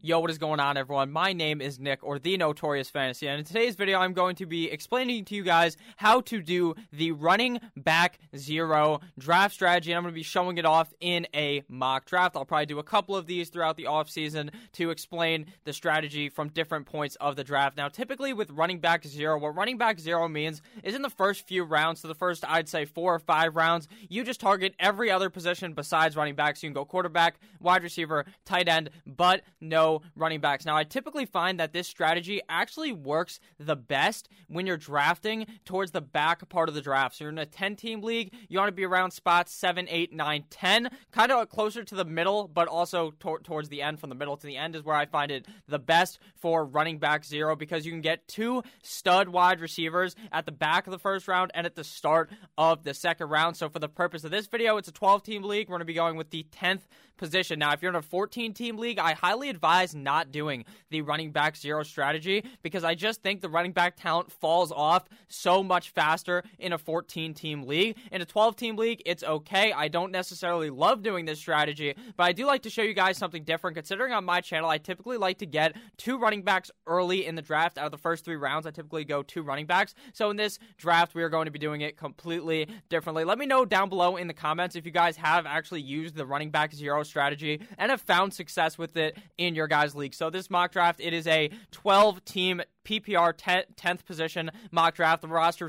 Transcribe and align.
Yo, 0.00 0.20
what 0.20 0.30
is 0.30 0.38
going 0.38 0.60
on, 0.60 0.76
everyone? 0.76 1.10
My 1.10 1.32
name 1.32 1.60
is 1.60 1.80
Nick, 1.80 2.04
or 2.04 2.20
the 2.20 2.36
Notorious 2.36 2.88
Fantasy, 2.88 3.26
and 3.26 3.40
in 3.40 3.44
today's 3.44 3.74
video, 3.74 3.98
I'm 3.98 4.12
going 4.12 4.36
to 4.36 4.46
be 4.46 4.70
explaining 4.70 5.24
to 5.24 5.34
you 5.34 5.42
guys 5.42 5.76
how 5.96 6.20
to 6.20 6.40
do 6.40 6.76
the 6.92 7.10
running 7.10 7.58
back 7.76 8.20
zero 8.36 9.00
draft 9.18 9.54
strategy, 9.54 9.90
and 9.90 9.96
I'm 9.96 10.04
going 10.04 10.14
to 10.14 10.16
be 10.16 10.22
showing 10.22 10.56
it 10.56 10.64
off 10.64 10.94
in 11.00 11.26
a 11.34 11.64
mock 11.68 12.04
draft. 12.04 12.36
I'll 12.36 12.44
probably 12.44 12.66
do 12.66 12.78
a 12.78 12.84
couple 12.84 13.16
of 13.16 13.26
these 13.26 13.48
throughout 13.48 13.76
the 13.76 13.86
offseason 13.86 14.50
to 14.74 14.90
explain 14.90 15.46
the 15.64 15.72
strategy 15.72 16.28
from 16.28 16.50
different 16.50 16.86
points 16.86 17.16
of 17.16 17.34
the 17.34 17.42
draft. 17.42 17.76
Now, 17.76 17.88
typically 17.88 18.32
with 18.32 18.52
running 18.52 18.78
back 18.78 19.04
zero, 19.04 19.36
what 19.36 19.56
running 19.56 19.78
back 19.78 19.98
zero 19.98 20.28
means 20.28 20.62
is 20.84 20.94
in 20.94 21.02
the 21.02 21.10
first 21.10 21.44
few 21.44 21.64
rounds, 21.64 22.02
so 22.02 22.06
the 22.06 22.14
first, 22.14 22.44
I'd 22.48 22.68
say, 22.68 22.84
four 22.84 23.16
or 23.16 23.18
five 23.18 23.56
rounds, 23.56 23.88
you 24.08 24.22
just 24.22 24.38
target 24.38 24.76
every 24.78 25.10
other 25.10 25.28
position 25.28 25.72
besides 25.72 26.14
running 26.14 26.36
back. 26.36 26.56
So 26.56 26.68
you 26.68 26.70
can 26.70 26.74
go 26.74 26.84
quarterback, 26.84 27.40
wide 27.58 27.82
receiver, 27.82 28.26
tight 28.44 28.68
end, 28.68 28.90
but 29.04 29.42
no 29.60 29.87
running 30.16 30.40
backs. 30.40 30.64
Now, 30.64 30.76
I 30.76 30.84
typically 30.84 31.26
find 31.26 31.58
that 31.60 31.72
this 31.72 31.88
strategy 31.88 32.40
actually 32.48 32.92
works 32.92 33.40
the 33.58 33.76
best 33.76 34.28
when 34.48 34.66
you're 34.66 34.76
drafting 34.76 35.46
towards 35.64 35.90
the 35.92 36.00
back 36.00 36.48
part 36.48 36.68
of 36.68 36.74
the 36.74 36.80
draft. 36.80 37.16
So 37.16 37.24
you're 37.24 37.32
in 37.32 37.38
a 37.38 37.46
10 37.46 37.76
team 37.76 38.02
league, 38.02 38.32
you 38.48 38.58
want 38.58 38.68
to 38.68 38.72
be 38.72 38.84
around 38.84 39.12
spots 39.12 39.52
7, 39.52 39.86
8, 39.88 40.12
9, 40.12 40.44
10, 40.50 40.90
kind 41.12 41.32
of 41.32 41.48
closer 41.48 41.84
to 41.84 41.94
the 41.94 42.04
middle, 42.04 42.48
but 42.48 42.68
also 42.68 43.10
to- 43.20 43.38
towards 43.42 43.68
the 43.68 43.82
end. 43.82 44.00
From 44.00 44.10
the 44.10 44.14
middle 44.14 44.36
to 44.36 44.46
the 44.46 44.56
end 44.56 44.76
is 44.76 44.82
where 44.82 44.96
I 44.96 45.06
find 45.06 45.30
it 45.30 45.46
the 45.66 45.78
best 45.78 46.18
for 46.36 46.64
running 46.64 46.98
back 46.98 47.24
zero 47.24 47.56
because 47.56 47.84
you 47.84 47.92
can 47.92 48.00
get 48.00 48.28
two 48.28 48.62
stud 48.82 49.28
wide 49.28 49.60
receivers 49.60 50.14
at 50.32 50.46
the 50.46 50.52
back 50.52 50.86
of 50.86 50.90
the 50.90 50.98
first 50.98 51.28
round 51.28 51.50
and 51.54 51.66
at 51.66 51.74
the 51.74 51.84
start 51.84 52.30
of 52.56 52.84
the 52.84 52.94
second 52.94 53.28
round. 53.28 53.56
So, 53.56 53.68
for 53.68 53.78
the 53.78 53.88
purpose 53.88 54.24
of 54.24 54.30
this 54.30 54.46
video, 54.46 54.76
it's 54.76 54.88
a 54.88 54.92
12 54.92 55.22
team 55.22 55.42
league. 55.42 55.68
We're 55.68 55.74
going 55.74 55.80
to 55.80 55.84
be 55.84 55.94
going 55.94 56.16
with 56.16 56.30
the 56.30 56.46
10th 56.62 56.82
position. 57.16 57.58
Now, 57.58 57.72
if 57.72 57.82
you're 57.82 57.90
in 57.90 57.96
a 57.96 58.02
14 58.02 58.54
team 58.54 58.78
league, 58.78 58.98
I 58.98 59.12
highly 59.12 59.50
advise 59.50 59.77
advise 59.78 59.94
not 59.94 60.32
doing 60.32 60.64
the 60.90 61.02
running 61.02 61.30
back 61.30 61.56
zero 61.56 61.82
strategy 61.82 62.44
because 62.62 62.84
I 62.84 62.94
just 62.94 63.22
think 63.22 63.40
the 63.40 63.48
running 63.48 63.72
back 63.72 63.96
talent 63.96 64.32
falls 64.32 64.72
off 64.72 65.08
so 65.28 65.62
much 65.62 65.90
faster 65.90 66.42
in 66.58 66.72
a 66.72 66.78
14 66.78 67.34
team 67.34 67.62
league. 67.62 67.96
In 68.10 68.20
a 68.20 68.24
12 68.24 68.56
team 68.56 68.76
league, 68.76 69.02
it's 69.06 69.22
okay. 69.22 69.72
I 69.72 69.88
don't 69.88 70.10
necessarily 70.10 70.70
love 70.70 71.02
doing 71.02 71.26
this 71.26 71.38
strategy, 71.38 71.94
but 72.16 72.24
I 72.24 72.32
do 72.32 72.46
like 72.46 72.62
to 72.62 72.70
show 72.70 72.82
you 72.82 72.94
guys 72.94 73.16
something 73.18 73.44
different. 73.44 73.76
Considering 73.76 74.12
on 74.12 74.24
my 74.24 74.40
channel, 74.40 74.68
I 74.68 74.78
typically 74.78 75.16
like 75.16 75.38
to 75.38 75.46
get 75.46 75.76
two 75.96 76.18
running 76.18 76.42
backs 76.42 76.70
early 76.86 77.26
in 77.26 77.34
the 77.34 77.42
draft. 77.42 77.78
Out 77.78 77.86
of 77.86 77.92
the 77.92 77.98
first 77.98 78.24
three 78.24 78.36
rounds, 78.36 78.66
I 78.66 78.70
typically 78.70 79.04
go 79.04 79.22
two 79.22 79.42
running 79.42 79.66
backs. 79.66 79.94
So 80.12 80.30
in 80.30 80.36
this 80.36 80.58
draft, 80.76 81.14
we 81.14 81.22
are 81.22 81.28
going 81.28 81.46
to 81.46 81.52
be 81.52 81.58
doing 81.58 81.82
it 81.82 81.96
completely 81.96 82.68
differently. 82.88 83.24
Let 83.24 83.38
me 83.38 83.46
know 83.46 83.64
down 83.64 83.88
below 83.88 84.16
in 84.16 84.26
the 84.26 84.34
comments 84.34 84.74
if 84.74 84.84
you 84.84 84.92
guys 84.92 85.16
have 85.16 85.46
actually 85.46 85.82
used 85.82 86.16
the 86.16 86.26
running 86.26 86.50
back 86.50 86.74
zero 86.74 87.02
strategy 87.02 87.60
and 87.76 87.90
have 87.90 88.00
found 88.00 88.34
success 88.34 88.76
with 88.78 88.96
it 88.96 89.16
in 89.36 89.54
your 89.54 89.67
guys' 89.68 89.94
league. 89.94 90.14
So 90.14 90.30
this 90.30 90.50
mock 90.50 90.72
draft, 90.72 91.00
it 91.00 91.12
is 91.12 91.26
a 91.26 91.50
12 91.70 92.24
team 92.24 92.62
PPR 92.84 93.34
10th 93.34 94.04
position 94.04 94.50
mock 94.70 94.94
draft. 94.94 95.22
The 95.22 95.28
roster 95.28 95.68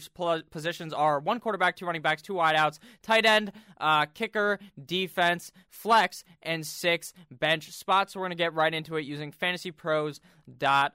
positions 0.49 0.93
are 0.93 1.19
one 1.19 1.39
quarterback, 1.39 1.75
two 1.75 1.85
running 1.85 2.01
backs, 2.01 2.21
two 2.21 2.33
wideouts, 2.33 2.79
tight 3.01 3.25
end, 3.25 3.51
uh, 3.79 4.05
kicker, 4.05 4.59
defense, 4.85 5.51
flex, 5.69 6.23
and 6.41 6.65
six 6.65 7.13
bench 7.29 7.71
spots. 7.71 8.13
So 8.13 8.19
we're 8.19 8.27
going 8.27 8.37
to 8.37 8.43
get 8.43 8.53
right 8.53 8.73
into 8.73 8.95
it 8.95 9.01
using 9.01 9.31
fantasypros.com. 9.31 10.91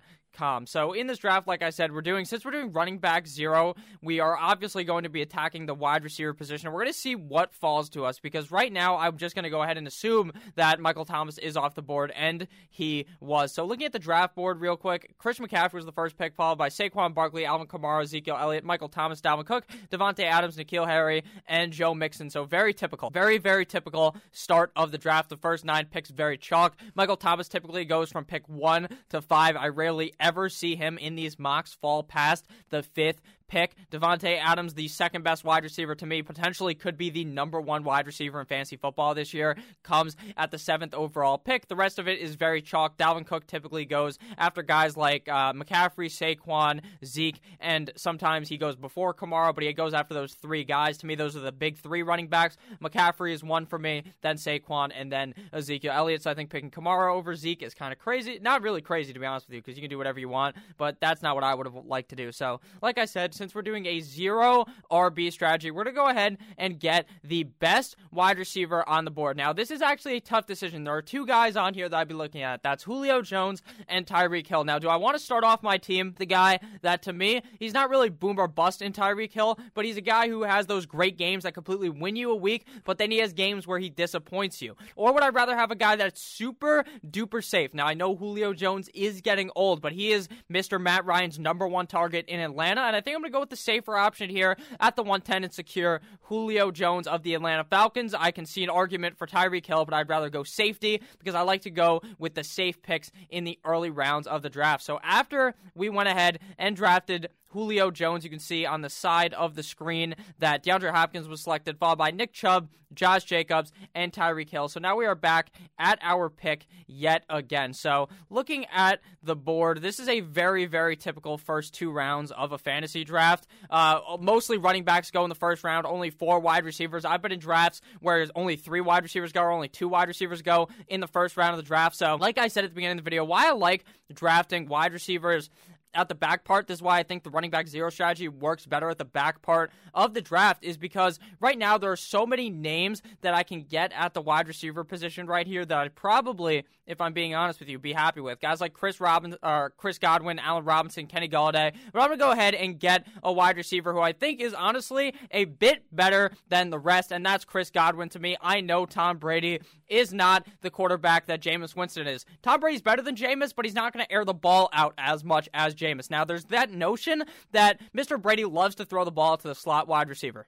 So 0.66 0.92
in 0.92 1.06
this 1.06 1.18
draft, 1.18 1.46
like 1.46 1.62
I 1.62 1.70
said, 1.70 1.92
we're 1.92 2.02
doing 2.02 2.24
since 2.24 2.44
we're 2.44 2.50
doing 2.50 2.72
running 2.72 2.98
back 2.98 3.26
zero, 3.26 3.74
we 4.02 4.20
are 4.20 4.36
obviously 4.36 4.84
going 4.84 5.04
to 5.04 5.08
be 5.08 5.22
attacking 5.22 5.66
the 5.66 5.74
wide 5.74 6.04
receiver 6.04 6.34
position. 6.34 6.72
We're 6.72 6.80
going 6.80 6.92
to 6.92 6.98
see 6.98 7.14
what 7.14 7.54
falls 7.54 7.88
to 7.90 8.04
us 8.04 8.18
because 8.18 8.50
right 8.50 8.72
now 8.72 8.96
I'm 8.96 9.16
just 9.16 9.34
going 9.34 9.44
to 9.44 9.50
go 9.50 9.62
ahead 9.62 9.78
and 9.78 9.86
assume 9.86 10.32
that 10.56 10.80
Michael 10.80 11.04
Thomas 11.04 11.38
is 11.38 11.56
off 11.56 11.74
the 11.74 11.82
board, 11.82 12.12
and 12.16 12.48
he 12.68 13.06
was. 13.20 13.52
So 13.52 13.64
looking 13.64 13.86
at 13.86 13.92
the 13.92 13.98
draft 13.98 14.34
board 14.34 14.60
real 14.60 14.76
quick, 14.76 15.14
Chris 15.18 15.38
McCaffrey 15.38 15.74
was 15.74 15.84
the 15.84 15.92
first 15.92 16.16
pick, 16.18 16.34
followed 16.34 16.58
by 16.58 16.68
Saquon 16.68 17.14
Barkley, 17.14 17.46
Alvin 17.46 17.66
Kamara, 17.66 18.02
Ezekiel 18.02 18.36
Elliott, 18.38 18.64
Michael 18.64 18.88
Thomas, 18.88 19.20
Dalvin 19.20 19.46
Cook, 19.46 19.66
Davante 19.90 20.24
Adams, 20.24 20.56
N'Keal 20.56 20.86
Harry, 20.86 21.22
and 21.46 21.72
Joe 21.72 21.94
Mixon. 21.94 22.30
So 22.30 22.44
very 22.44 22.74
typical, 22.74 23.10
very 23.10 23.38
very 23.38 23.64
typical 23.64 24.16
start 24.32 24.72
of 24.74 24.90
the 24.90 24.98
draft. 24.98 25.28
The 25.28 25.36
first 25.36 25.64
nine 25.64 25.86
picks 25.86 26.10
very 26.10 26.38
chalk. 26.38 26.76
Michael 26.94 27.16
Thomas 27.16 27.48
typically 27.48 27.84
goes 27.84 28.10
from 28.10 28.24
pick 28.24 28.48
one 28.48 28.88
to 29.10 29.20
five. 29.20 29.56
I 29.56 29.68
rarely 29.68 30.12
ever 30.24 30.48
see 30.48 30.74
him 30.74 30.98
in 30.98 31.14
these 31.14 31.38
mocks 31.38 31.74
fall 31.74 32.02
past 32.02 32.46
the 32.70 32.82
fifth 32.82 33.20
pick. 33.48 33.74
Davante 33.90 34.38
Adams, 34.38 34.74
the 34.74 34.88
second 34.88 35.22
best 35.22 35.44
wide 35.44 35.64
receiver 35.64 35.94
to 35.94 36.06
me, 36.06 36.22
potentially 36.22 36.74
could 36.74 36.96
be 36.96 37.10
the 37.10 37.24
number 37.24 37.60
one 37.60 37.84
wide 37.84 38.06
receiver 38.06 38.40
in 38.40 38.46
fantasy 38.46 38.76
football 38.76 39.14
this 39.14 39.34
year, 39.34 39.56
comes 39.82 40.16
at 40.36 40.50
the 40.50 40.58
seventh 40.58 40.94
overall 40.94 41.38
pick. 41.38 41.68
The 41.68 41.76
rest 41.76 41.98
of 41.98 42.08
it 42.08 42.18
is 42.18 42.34
very 42.34 42.62
chalk. 42.62 42.96
Dalvin 42.96 43.26
Cook 43.26 43.46
typically 43.46 43.84
goes 43.84 44.18
after 44.38 44.62
guys 44.62 44.96
like 44.96 45.28
uh, 45.28 45.52
McCaffrey, 45.52 46.08
Saquon, 46.08 46.80
Zeke, 47.04 47.40
and 47.60 47.90
sometimes 47.96 48.48
he 48.48 48.56
goes 48.56 48.76
before 48.76 49.14
Kamara, 49.14 49.54
but 49.54 49.64
he 49.64 49.72
goes 49.72 49.94
after 49.94 50.14
those 50.14 50.34
three 50.34 50.64
guys. 50.64 50.98
To 50.98 51.06
me, 51.06 51.14
those 51.14 51.36
are 51.36 51.40
the 51.40 51.52
big 51.52 51.78
three 51.78 52.02
running 52.02 52.28
backs. 52.28 52.56
McCaffrey 52.82 53.32
is 53.32 53.42
one 53.42 53.66
for 53.66 53.78
me, 53.78 54.04
then 54.22 54.36
Saquon, 54.36 54.90
and 54.94 55.10
then 55.10 55.34
Ezekiel 55.52 55.92
Elliott. 55.92 56.22
So 56.22 56.30
I 56.30 56.34
think 56.34 56.50
picking 56.50 56.70
Kamara 56.70 57.14
over 57.14 57.34
Zeke 57.34 57.62
is 57.62 57.74
kind 57.74 57.92
of 57.92 57.98
crazy. 57.98 58.38
Not 58.40 58.62
really 58.62 58.80
crazy, 58.80 59.12
to 59.12 59.18
be 59.18 59.26
honest 59.26 59.46
with 59.46 59.54
you, 59.54 59.60
because 59.62 59.76
you 59.76 59.82
can 59.82 59.90
do 59.90 59.98
whatever 59.98 60.18
you 60.18 60.28
want, 60.28 60.56
but 60.78 60.96
that's 61.00 61.22
not 61.22 61.34
what 61.34 61.44
I 61.44 61.54
would 61.54 61.66
have 61.66 61.84
liked 61.86 62.10
to 62.10 62.16
do. 62.16 62.32
So, 62.32 62.60
like 62.82 62.98
I 62.98 63.04
said, 63.04 63.33
since 63.34 63.54
we're 63.54 63.62
doing 63.62 63.86
a 63.86 64.00
zero 64.00 64.66
RB 64.90 65.32
strategy, 65.32 65.70
we're 65.70 65.84
going 65.84 65.94
to 65.94 66.00
go 66.00 66.08
ahead 66.08 66.38
and 66.56 66.78
get 66.78 67.06
the 67.22 67.44
best 67.44 67.96
wide 68.10 68.38
receiver 68.38 68.88
on 68.88 69.04
the 69.04 69.10
board. 69.10 69.36
Now, 69.36 69.52
this 69.52 69.70
is 69.70 69.82
actually 69.82 70.16
a 70.16 70.20
tough 70.20 70.46
decision. 70.46 70.84
There 70.84 70.94
are 70.94 71.02
two 71.02 71.26
guys 71.26 71.56
on 71.56 71.74
here 71.74 71.88
that 71.88 71.96
I'd 71.96 72.08
be 72.08 72.14
looking 72.14 72.42
at. 72.42 72.62
That's 72.62 72.84
Julio 72.84 73.22
Jones 73.22 73.62
and 73.88 74.06
Tyreek 74.06 74.46
Hill. 74.46 74.64
Now, 74.64 74.78
do 74.78 74.88
I 74.88 74.96
want 74.96 75.16
to 75.16 75.22
start 75.22 75.44
off 75.44 75.62
my 75.62 75.78
team, 75.78 76.14
the 76.18 76.26
guy 76.26 76.60
that 76.82 77.02
to 77.02 77.12
me, 77.12 77.42
he's 77.58 77.74
not 77.74 77.90
really 77.90 78.10
boom 78.10 78.38
or 78.38 78.48
bust 78.48 78.82
in 78.82 78.92
Tyreek 78.92 79.32
Hill, 79.32 79.58
but 79.74 79.84
he's 79.84 79.96
a 79.96 80.02
guy 80.02 80.28
who 80.28 80.42
has 80.42 80.66
those 80.66 80.86
great 80.86 81.16
games 81.18 81.44
that 81.44 81.54
completely 81.54 81.88
win 81.88 82.16
you 82.16 82.30
a 82.30 82.36
week, 82.36 82.66
but 82.84 82.98
then 82.98 83.10
he 83.10 83.18
has 83.18 83.32
games 83.32 83.66
where 83.66 83.78
he 83.78 83.90
disappoints 83.90 84.62
you. 84.62 84.76
Or 84.96 85.12
would 85.12 85.22
I 85.22 85.28
rather 85.30 85.56
have 85.56 85.70
a 85.70 85.76
guy 85.76 85.96
that's 85.96 86.20
super 86.20 86.84
duper 87.08 87.42
safe? 87.42 87.74
Now, 87.74 87.86
I 87.86 87.94
know 87.94 88.14
Julio 88.14 88.52
Jones 88.52 88.88
is 88.94 89.20
getting 89.20 89.50
old, 89.54 89.80
but 89.80 89.92
he 89.92 90.12
is 90.12 90.28
Mr. 90.50 90.80
Matt 90.80 91.04
Ryan's 91.04 91.38
number 91.38 91.66
one 91.66 91.86
target 91.86 92.26
in 92.28 92.40
Atlanta, 92.40 92.82
and 92.82 92.94
I 92.94 93.00
think 93.00 93.16
I'm 93.16 93.23
going 93.24 93.32
to 93.32 93.36
go 93.36 93.40
with 93.40 93.50
the 93.50 93.56
safer 93.56 93.96
option 93.96 94.28
here 94.28 94.56
at 94.78 94.96
the 94.96 95.02
110 95.02 95.44
and 95.44 95.52
secure 95.52 96.02
Julio 96.22 96.70
Jones 96.70 97.06
of 97.06 97.22
the 97.22 97.34
Atlanta 97.34 97.64
Falcons. 97.64 98.14
I 98.14 98.30
can 98.30 98.44
see 98.44 98.62
an 98.62 98.68
argument 98.70 99.16
for 99.16 99.26
Tyreek 99.26 99.64
Hill, 99.64 99.86
but 99.86 99.94
I'd 99.94 100.10
rather 100.10 100.28
go 100.28 100.42
safety 100.44 101.00
because 101.18 101.34
I 101.34 101.40
like 101.40 101.62
to 101.62 101.70
go 101.70 102.02
with 102.18 102.34
the 102.34 102.44
safe 102.44 102.82
picks 102.82 103.10
in 103.30 103.44
the 103.44 103.58
early 103.64 103.88
rounds 103.88 104.26
of 104.26 104.42
the 104.42 104.50
draft. 104.50 104.84
So 104.84 105.00
after 105.02 105.54
we 105.74 105.88
went 105.88 106.08
ahead 106.08 106.38
and 106.58 106.76
drafted 106.76 107.30
Julio 107.54 107.92
Jones. 107.92 108.24
You 108.24 108.30
can 108.30 108.40
see 108.40 108.66
on 108.66 108.82
the 108.82 108.90
side 108.90 109.32
of 109.32 109.54
the 109.54 109.62
screen 109.62 110.16
that 110.40 110.64
DeAndre 110.64 110.90
Hopkins 110.90 111.28
was 111.28 111.40
selected, 111.40 111.78
followed 111.78 111.98
by 111.98 112.10
Nick 112.10 112.32
Chubb, 112.32 112.68
Josh 112.92 113.24
Jacobs, 113.24 113.72
and 113.94 114.12
Tyreek 114.12 114.50
Hill. 114.50 114.68
So 114.68 114.80
now 114.80 114.96
we 114.96 115.06
are 115.06 115.14
back 115.14 115.52
at 115.78 115.98
our 116.02 116.28
pick 116.28 116.66
yet 116.86 117.24
again. 117.28 117.72
So 117.72 118.08
looking 118.28 118.66
at 118.72 119.00
the 119.22 119.36
board, 119.36 119.82
this 119.82 120.00
is 120.00 120.08
a 120.08 120.20
very, 120.20 120.66
very 120.66 120.96
typical 120.96 121.38
first 121.38 121.74
two 121.74 121.92
rounds 121.92 122.32
of 122.32 122.52
a 122.52 122.58
fantasy 122.58 123.04
draft. 123.04 123.46
Uh, 123.70 124.00
mostly 124.20 124.58
running 124.58 124.84
backs 124.84 125.10
go 125.10 125.22
in 125.24 125.28
the 125.28 125.34
first 125.36 125.62
round, 125.64 125.86
only 125.86 126.10
four 126.10 126.40
wide 126.40 126.64
receivers. 126.64 127.04
I've 127.04 127.22
been 127.22 127.32
in 127.32 127.38
drafts 127.38 127.80
where 128.00 128.26
only 128.34 128.56
three 128.56 128.80
wide 128.80 129.04
receivers 129.04 129.32
go, 129.32 129.42
or 129.42 129.50
only 129.52 129.68
two 129.68 129.88
wide 129.88 130.08
receivers 130.08 130.42
go 130.42 130.68
in 130.88 131.00
the 131.00 131.08
first 131.08 131.36
round 131.36 131.52
of 131.52 131.56
the 131.58 131.66
draft. 131.66 131.96
So, 131.96 132.16
like 132.16 132.36
I 132.38 132.48
said 132.48 132.64
at 132.64 132.70
the 132.70 132.74
beginning 132.74 132.98
of 132.98 133.04
the 133.04 133.10
video, 133.10 133.24
why 133.24 133.48
I 133.48 133.52
like 133.52 133.84
drafting 134.12 134.68
wide 134.68 134.92
receivers 134.92 135.50
at 135.94 136.08
the 136.08 136.14
back 136.14 136.44
part. 136.44 136.66
This 136.66 136.78
is 136.78 136.82
why 136.82 136.98
I 136.98 137.02
think 137.02 137.22
the 137.22 137.30
running 137.30 137.50
back 137.50 137.68
zero 137.68 137.90
strategy 137.90 138.28
works 138.28 138.66
better 138.66 138.88
at 138.90 138.98
the 138.98 139.04
back 139.04 139.42
part 139.42 139.70
of 139.94 140.14
the 140.14 140.20
draft, 140.20 140.64
is 140.64 140.76
because 140.76 141.18
right 141.40 141.56
now 141.56 141.78
there 141.78 141.92
are 141.92 141.96
so 141.96 142.26
many 142.26 142.50
names 142.50 143.02
that 143.20 143.34
I 143.34 143.42
can 143.42 143.62
get 143.62 143.92
at 143.94 144.14
the 144.14 144.20
wide 144.20 144.48
receiver 144.48 144.84
position 144.84 145.26
right 145.26 145.46
here 145.46 145.64
that 145.64 145.78
I'd 145.78 145.94
probably, 145.94 146.64
if 146.86 147.00
I'm 147.00 147.12
being 147.12 147.34
honest 147.34 147.60
with 147.60 147.68
you, 147.68 147.78
be 147.78 147.92
happy 147.92 148.20
with. 148.20 148.40
Guys 148.40 148.60
like 148.60 148.72
Chris 148.72 149.00
Robin, 149.00 149.36
or 149.42 149.72
Chris 149.76 149.98
Godwin, 149.98 150.38
Allen 150.38 150.64
Robinson, 150.64 151.06
Kenny 151.06 151.28
Golladay. 151.28 151.72
But 151.92 152.00
I'm 152.00 152.08
gonna 152.08 152.16
go 152.16 152.32
ahead 152.32 152.54
and 152.54 152.78
get 152.78 153.06
a 153.22 153.32
wide 153.32 153.56
receiver 153.56 153.92
who 153.92 154.00
I 154.00 154.12
think 154.12 154.40
is 154.40 154.52
honestly 154.52 155.14
a 155.30 155.44
bit 155.44 155.84
better 155.92 156.32
than 156.48 156.70
the 156.70 156.78
rest, 156.78 157.12
and 157.12 157.24
that's 157.24 157.44
Chris 157.44 157.70
Godwin 157.70 158.08
to 158.10 158.18
me. 158.18 158.36
I 158.40 158.60
know 158.60 158.84
Tom 158.84 159.18
Brady 159.18 159.60
is 159.88 160.12
not 160.12 160.46
the 160.62 160.70
quarterback 160.70 161.26
that 161.26 161.40
Jameis 161.40 161.76
Winston 161.76 162.06
is. 162.06 162.26
Tom 162.42 162.58
Brady's 162.58 162.82
better 162.82 163.02
than 163.02 163.14
Jameis, 163.14 163.54
but 163.54 163.64
he's 163.64 163.74
not 163.74 163.92
gonna 163.92 164.06
air 164.10 164.24
the 164.24 164.34
ball 164.34 164.68
out 164.72 164.94
as 164.98 165.22
much 165.22 165.48
as 165.54 165.74
Jameis. 165.74 165.83
Now, 166.10 166.24
there's 166.24 166.44
that 166.46 166.70
notion 166.70 167.24
that 167.52 167.80
Mr. 167.96 168.20
Brady 168.20 168.44
loves 168.44 168.74
to 168.76 168.84
throw 168.84 169.04
the 169.04 169.10
ball 169.10 169.36
to 169.36 169.48
the 169.48 169.54
slot 169.54 169.86
wide 169.88 170.08
receiver. 170.08 170.46